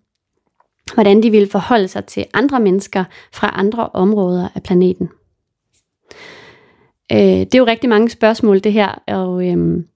hvordan 0.94 1.22
de 1.22 1.30
ville 1.30 1.48
forholde 1.48 1.88
sig 1.88 2.04
til 2.04 2.24
andre 2.34 2.60
mennesker 2.60 3.04
fra 3.32 3.50
andre 3.54 3.88
områder 3.88 4.48
af 4.54 4.62
planeten. 4.62 5.08
Øh, 7.12 7.18
det 7.18 7.54
er 7.54 7.58
jo 7.58 7.66
rigtig 7.66 7.88
mange 7.88 8.10
spørgsmål, 8.10 8.58
det 8.58 8.72
her, 8.72 9.02
og 9.06 9.48
øhm, 9.48 9.86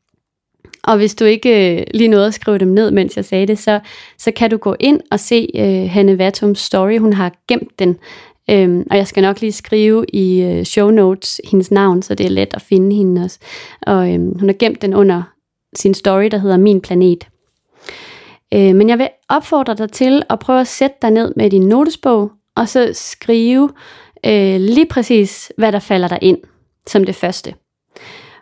og 0.82 0.96
hvis 0.96 1.14
du 1.14 1.24
ikke 1.24 1.76
øh, 1.76 1.86
lige 1.94 2.08
nåede 2.08 2.26
at 2.26 2.34
skrive 2.34 2.58
dem 2.58 2.68
ned, 2.68 2.90
mens 2.90 3.16
jeg 3.16 3.24
sagde 3.24 3.46
det, 3.46 3.58
så, 3.58 3.80
så 4.18 4.30
kan 4.30 4.50
du 4.50 4.56
gå 4.56 4.76
ind 4.80 5.00
og 5.10 5.20
se 5.20 5.48
øh, 5.56 5.90
Hanne 5.90 6.18
Vatums 6.18 6.58
story. 6.58 6.98
Hun 6.98 7.12
har 7.12 7.32
gemt 7.48 7.78
den. 7.78 7.96
Øhm, 8.50 8.86
og 8.90 8.96
jeg 8.96 9.06
skal 9.06 9.22
nok 9.22 9.40
lige 9.40 9.52
skrive 9.52 10.04
i 10.12 10.42
øh, 10.42 10.64
show 10.64 10.90
notes 10.90 11.40
hendes 11.50 11.70
navn, 11.70 12.02
så 12.02 12.14
det 12.14 12.26
er 12.26 12.30
let 12.30 12.54
at 12.54 12.62
finde 12.62 12.96
hende 12.96 13.24
også. 13.24 13.38
Og 13.82 14.14
øhm, 14.14 14.38
hun 14.38 14.48
har 14.48 14.56
gemt 14.58 14.82
den 14.82 14.94
under 14.94 15.22
sin 15.76 15.94
story, 15.94 16.24
der 16.30 16.38
hedder 16.38 16.56
Min 16.56 16.80
Planet. 16.80 17.28
Øh, 18.54 18.74
men 18.74 18.88
jeg 18.88 18.98
vil 18.98 19.08
opfordre 19.28 19.74
dig 19.74 19.92
til 19.92 20.22
at 20.30 20.38
prøve 20.38 20.60
at 20.60 20.66
sætte 20.66 20.96
dig 21.02 21.10
ned 21.10 21.32
med 21.36 21.50
din 21.50 21.68
notesbog, 21.68 22.30
og 22.54 22.68
så 22.68 22.90
skrive 22.92 23.70
øh, 24.26 24.60
lige 24.60 24.86
præcis, 24.86 25.52
hvad 25.58 25.72
der 25.72 25.78
falder 25.78 26.08
dig 26.08 26.18
ind 26.22 26.38
som 26.86 27.04
det 27.04 27.14
første. 27.14 27.54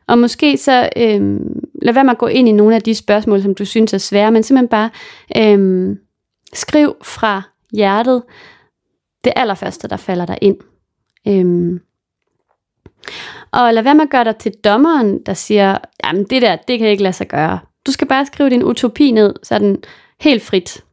Og 0.07 0.19
måske 0.19 0.57
så 0.57 0.89
øh, 0.97 1.41
lad 1.83 1.93
være 1.93 2.05
med 2.05 2.13
at 2.13 2.19
gå 2.19 2.27
ind 2.27 2.49
i 2.49 2.53
nogle 2.53 2.75
af 2.75 2.83
de 2.83 2.95
spørgsmål, 2.95 3.43
som 3.43 3.55
du 3.55 3.65
synes 3.65 3.93
er 3.93 3.99
svære, 3.99 4.31
men 4.31 4.43
simpelthen 4.43 4.69
bare 4.69 4.91
øh, 5.37 5.97
skriv 6.53 6.97
fra 7.03 7.43
hjertet 7.73 8.23
det 9.25 9.33
allerførste, 9.37 9.89
der 9.89 9.97
falder 9.97 10.27
dig 10.27 10.39
ind. 10.41 10.57
Øh, 11.29 11.81
og 13.55 13.75
lad 13.75 13.83
være 13.83 13.95
med 13.95 14.03
at 14.03 14.11
gøre 14.11 14.25
dig 14.25 14.37
til 14.37 14.53
dommeren, 14.65 15.23
der 15.27 15.35
siger, 15.35 15.79
jamen 16.05 16.25
det 16.25 16.43
der, 16.43 16.57
det 16.57 16.79
kan 16.79 16.89
ikke 16.89 17.03
lade 17.03 17.13
sig 17.13 17.29
gøre. 17.29 17.59
Du 17.87 17.93
skal 17.93 18.09
bare 18.09 18.27
skrive 18.27 18.51
din 18.51 18.63
utopi 18.63 19.11
ned, 19.11 19.35
så 19.43 19.59
den 19.59 19.77
helt 20.21 20.43
frit. 20.43 20.85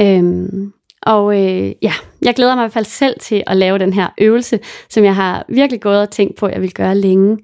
Øhm, 0.00 0.72
og 1.02 1.44
øh, 1.44 1.72
ja, 1.82 1.92
jeg 2.22 2.34
glæder 2.34 2.54
mig 2.54 2.62
i 2.62 2.64
hvert 2.64 2.72
fald 2.72 2.84
selv 2.84 3.20
til 3.20 3.42
at 3.46 3.56
lave 3.56 3.78
den 3.78 3.92
her 3.92 4.08
øvelse, 4.18 4.60
som 4.88 5.04
jeg 5.04 5.14
har 5.14 5.44
virkelig 5.48 5.80
gået 5.80 6.00
og 6.00 6.10
tænkt 6.10 6.36
på, 6.36 6.46
at 6.46 6.52
jeg 6.52 6.62
vil 6.62 6.74
gøre 6.74 6.94
længe. 6.94 7.38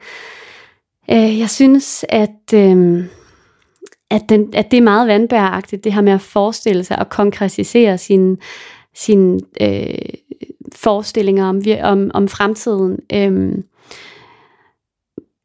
Øh, 1.11 1.39
jeg 1.39 1.51
synes, 1.51 2.05
at, 2.09 2.55
øh, 2.55 3.05
at, 4.11 4.23
den, 4.29 4.55
at 4.55 4.71
det 4.71 4.77
er 4.77 4.83
meget 4.83 5.09
vandbæragtigt, 5.09 5.85
det 5.85 5.93
her 5.93 6.01
med 6.01 6.13
at 6.13 6.21
forestille 6.21 6.85
sig 6.85 6.99
og 6.99 7.09
konkretisere 7.09 7.99
sine, 7.99 8.37
sin, 8.95 9.41
øh, 9.61 9.95
forestillinger 10.75 11.47
om, 11.47 11.63
om, 11.83 12.11
om 12.15 12.29
fremtiden. 12.29 12.99
Øh, 13.13 13.59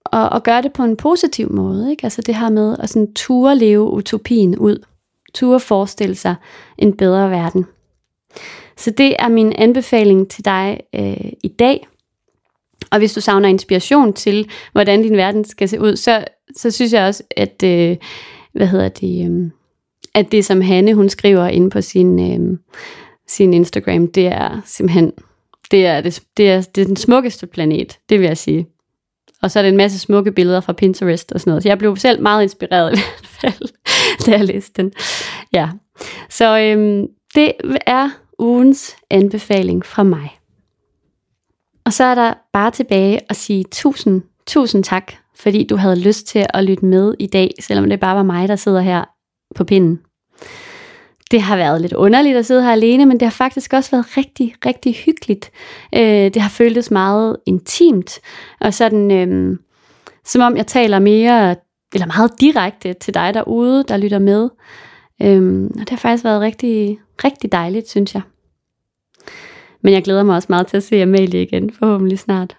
og, 0.06 0.30
og 0.30 0.44
gøre 0.44 0.62
det 0.62 0.74
på 0.74 0.84
en 0.84 0.98
positiv 0.98 1.52
måde. 1.52 1.92
Ikke? 1.92 2.04
Altså 2.04 2.22
det 2.22 2.36
her 2.36 2.50
med 2.50 2.78
at 2.80 2.90
sådan 2.90 3.14
ture 3.14 3.58
leve 3.58 3.84
utopien 3.84 4.58
ud. 4.58 4.86
Ture 5.34 5.60
forestille 5.60 6.16
sig 6.16 6.36
en 6.78 6.98
bedre 6.98 7.30
verden. 7.30 7.66
Så 8.78 8.92
det 8.92 9.16
er 9.20 9.28
min 9.28 9.54
anbefaling 9.54 10.30
til 10.30 10.46
dig 10.46 10.80
øh, 10.96 11.32
i 11.44 11.48
dag. 11.48 11.88
Og 12.92 12.98
hvis 12.98 13.14
du 13.14 13.22
savner 13.22 13.50
inspiration 13.50 14.14
til, 14.14 14.50
hvordan 14.72 15.02
din 15.02 15.18
verden 15.18 15.46
skal 15.46 15.70
se 15.70 15.82
ud, 15.82 15.96
så, 15.96 16.26
så 16.58 16.72
synes 16.72 16.94
jeg 16.94 17.08
også, 17.08 17.24
at, 17.38 17.64
øh, 17.64 17.98
hvad 18.54 18.68
hedder 18.68 18.90
det, 18.90 19.32
øh, 19.32 19.52
at 20.14 20.32
det 20.32 20.46
som 20.46 20.62
Hanne, 20.62 20.94
hun 20.94 21.10
skriver 21.10 21.48
ind 21.48 21.72
på 21.72 21.82
sin, 21.82 22.20
øh, 22.20 22.58
sin 23.30 23.54
Instagram, 23.54 24.08
det 24.08 24.28
er 24.28 24.62
simpelthen, 24.66 25.12
det 25.72 25.86
er, 25.86 26.02
det, 26.02 26.24
det, 26.38 26.50
er, 26.52 26.62
det 26.62 26.82
er 26.82 26.86
den 26.86 26.96
smukkeste 26.96 27.48
planet, 27.48 28.00
det 28.10 28.20
vil 28.20 28.28
jeg 28.28 28.38
sige. 28.38 28.68
Og 29.42 29.52
så 29.52 29.60
er 29.60 29.64
det 29.64 29.70
en 29.70 29.78
masse 29.78 30.00
smukke 30.00 30.32
billeder 30.32 30.62
fra 30.62 30.74
Pinterest 30.74 31.32
og 31.32 31.40
sådan 31.40 31.52
noget. 31.52 31.64
Så 31.64 31.70
jeg 31.70 31.78
blev 31.78 31.98
selv 31.98 32.22
meget 32.22 32.44
inspireret 32.44 32.94
i 32.94 33.00
hvert 33.00 33.28
fald, 33.28 33.70
da 34.26 34.32
jeg 34.32 34.46
læste 34.46 34.82
den. 34.82 34.92
Ja, 35.54 35.70
så 36.30 36.60
øhm, 36.60 37.08
det 37.36 37.54
er 37.86 38.10
ugens 38.40 38.96
anbefaling 39.10 39.86
fra 39.86 40.04
mig. 40.04 40.40
Og 41.86 41.94
så 41.94 42.04
er 42.04 42.16
der 42.16 42.34
bare 42.54 42.72
tilbage 42.72 43.20
at 43.30 43.36
sige 43.36 43.66
tusind, 43.72 44.22
tusind 44.48 44.84
tak, 44.84 45.14
fordi 45.36 45.68
du 45.68 45.76
havde 45.76 46.00
lyst 46.00 46.28
til 46.28 46.46
at 46.54 46.64
lytte 46.64 46.86
med 46.86 47.14
i 47.20 47.28
dag, 47.28 47.52
selvom 47.60 47.90
det 47.90 48.00
bare 48.00 48.16
var 48.16 48.24
mig, 48.24 48.48
der 48.48 48.56
sidder 48.56 48.82
her 48.82 49.06
på 49.56 49.64
pinden. 49.64 50.00
Det 51.32 51.42
har 51.42 51.58
været 51.58 51.82
lidt 51.82 51.94
underligt 51.94 52.38
at 52.38 52.46
sidde 52.46 52.64
her 52.64 52.72
alene, 52.72 53.06
men 53.06 53.20
det 53.20 53.26
har 53.26 53.32
faktisk 53.32 53.74
også 53.74 53.92
været 53.92 54.18
rigtig, 54.18 54.56
rigtig 54.66 54.96
hyggeligt. 54.96 55.52
Øh, 55.96 56.02
det 56.02 56.42
har 56.42 56.50
føltes 56.50 56.92
meget 56.92 57.38
intimt, 57.46 58.20
og 58.60 58.74
sådan, 58.74 59.12
øh, 59.12 59.58
som 60.26 60.42
om 60.42 60.58
jeg 60.58 60.68
taler 60.68 61.00
mere, 61.00 61.56
eller 61.94 62.08
meget 62.08 62.42
direkte 62.42 62.94
til 62.94 63.14
dig 63.14 63.34
derude, 63.34 63.84
der 63.88 63.98
lytter 63.98 64.20
med. 64.20 64.50
Øh, 65.22 65.64
og 65.64 65.80
det 65.80 65.90
har 65.90 65.98
faktisk 65.98 66.24
været 66.24 66.42
rigtig, 66.42 67.00
rigtig 67.24 67.52
dejligt, 67.52 67.90
synes 67.90 68.14
jeg. 68.14 68.22
Men 69.82 69.94
jeg 69.94 70.04
glæder 70.04 70.24
mig 70.24 70.36
også 70.36 70.48
meget 70.50 70.68
til 70.68 70.78
at 70.78 70.84
se 70.84 71.02
Amalie 71.02 71.42
igen, 71.42 71.74
forhåbentlig 71.74 72.20
snart. 72.20 72.58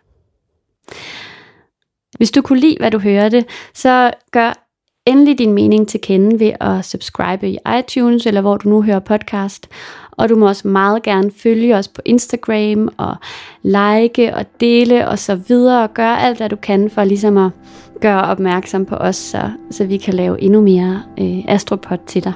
Hvis 2.17 2.31
du 2.31 2.43
kunne 2.43 2.61
lide, 2.61 2.77
hvad 2.81 2.91
du 2.91 2.99
hørte, 2.99 3.45
så 3.75 4.13
gør 4.31 4.70
endelig 5.11 5.39
din 5.39 5.53
mening 5.53 5.89
til 5.89 6.01
kende 6.01 6.41
ved 6.41 6.53
at 6.61 6.85
subscribe 6.85 7.49
i 7.49 7.59
iTunes, 7.79 8.27
eller 8.27 8.41
hvor 8.41 8.57
du 8.57 8.69
nu 8.69 8.83
hører 8.83 8.99
podcast. 8.99 9.69
Og 10.11 10.29
du 10.29 10.37
må 10.37 10.49
også 10.49 10.69
meget 10.69 11.03
gerne 11.03 11.31
følge 11.43 11.77
os 11.77 11.89
på 11.89 12.03
Instagram, 12.05 12.89
og 12.97 13.17
like 13.63 14.35
og 14.35 14.45
dele 14.61 15.09
og 15.09 15.19
så 15.19 15.35
videre, 15.35 15.83
og 15.83 15.95
gøre 15.95 16.21
alt, 16.21 16.37
hvad 16.37 16.49
du 16.49 16.57
kan 16.57 16.91
for 16.91 17.05
ligesom 17.05 17.37
at 17.37 17.51
gøre 18.01 18.23
opmærksom 18.23 18.87
på 18.87 18.95
os, 18.95 19.17
så, 19.17 19.51
så 19.71 19.85
vi 19.85 19.97
kan 19.97 20.15
lave 20.15 20.43
endnu 20.43 20.61
mere 20.61 21.03
øh, 21.21 21.45
Astropod 21.49 21.99
til 22.07 22.25
dig. 22.25 22.33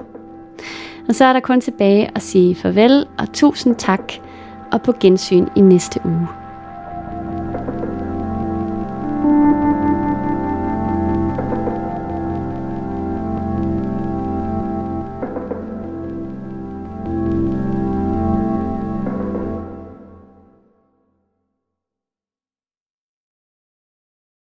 Og 1.09 1.15
så 1.15 1.25
er 1.25 1.33
der 1.33 1.41
kun 1.41 1.61
tilbage 1.61 2.11
at 2.15 2.23
sige 2.23 2.55
farvel 2.55 3.07
og 3.19 3.33
tusind 3.33 3.77
tak, 3.77 4.13
og 4.73 4.83
på 4.83 4.93
gensyn 5.01 5.47
i 5.57 5.61
næste 5.61 6.01
uge. 6.05 6.44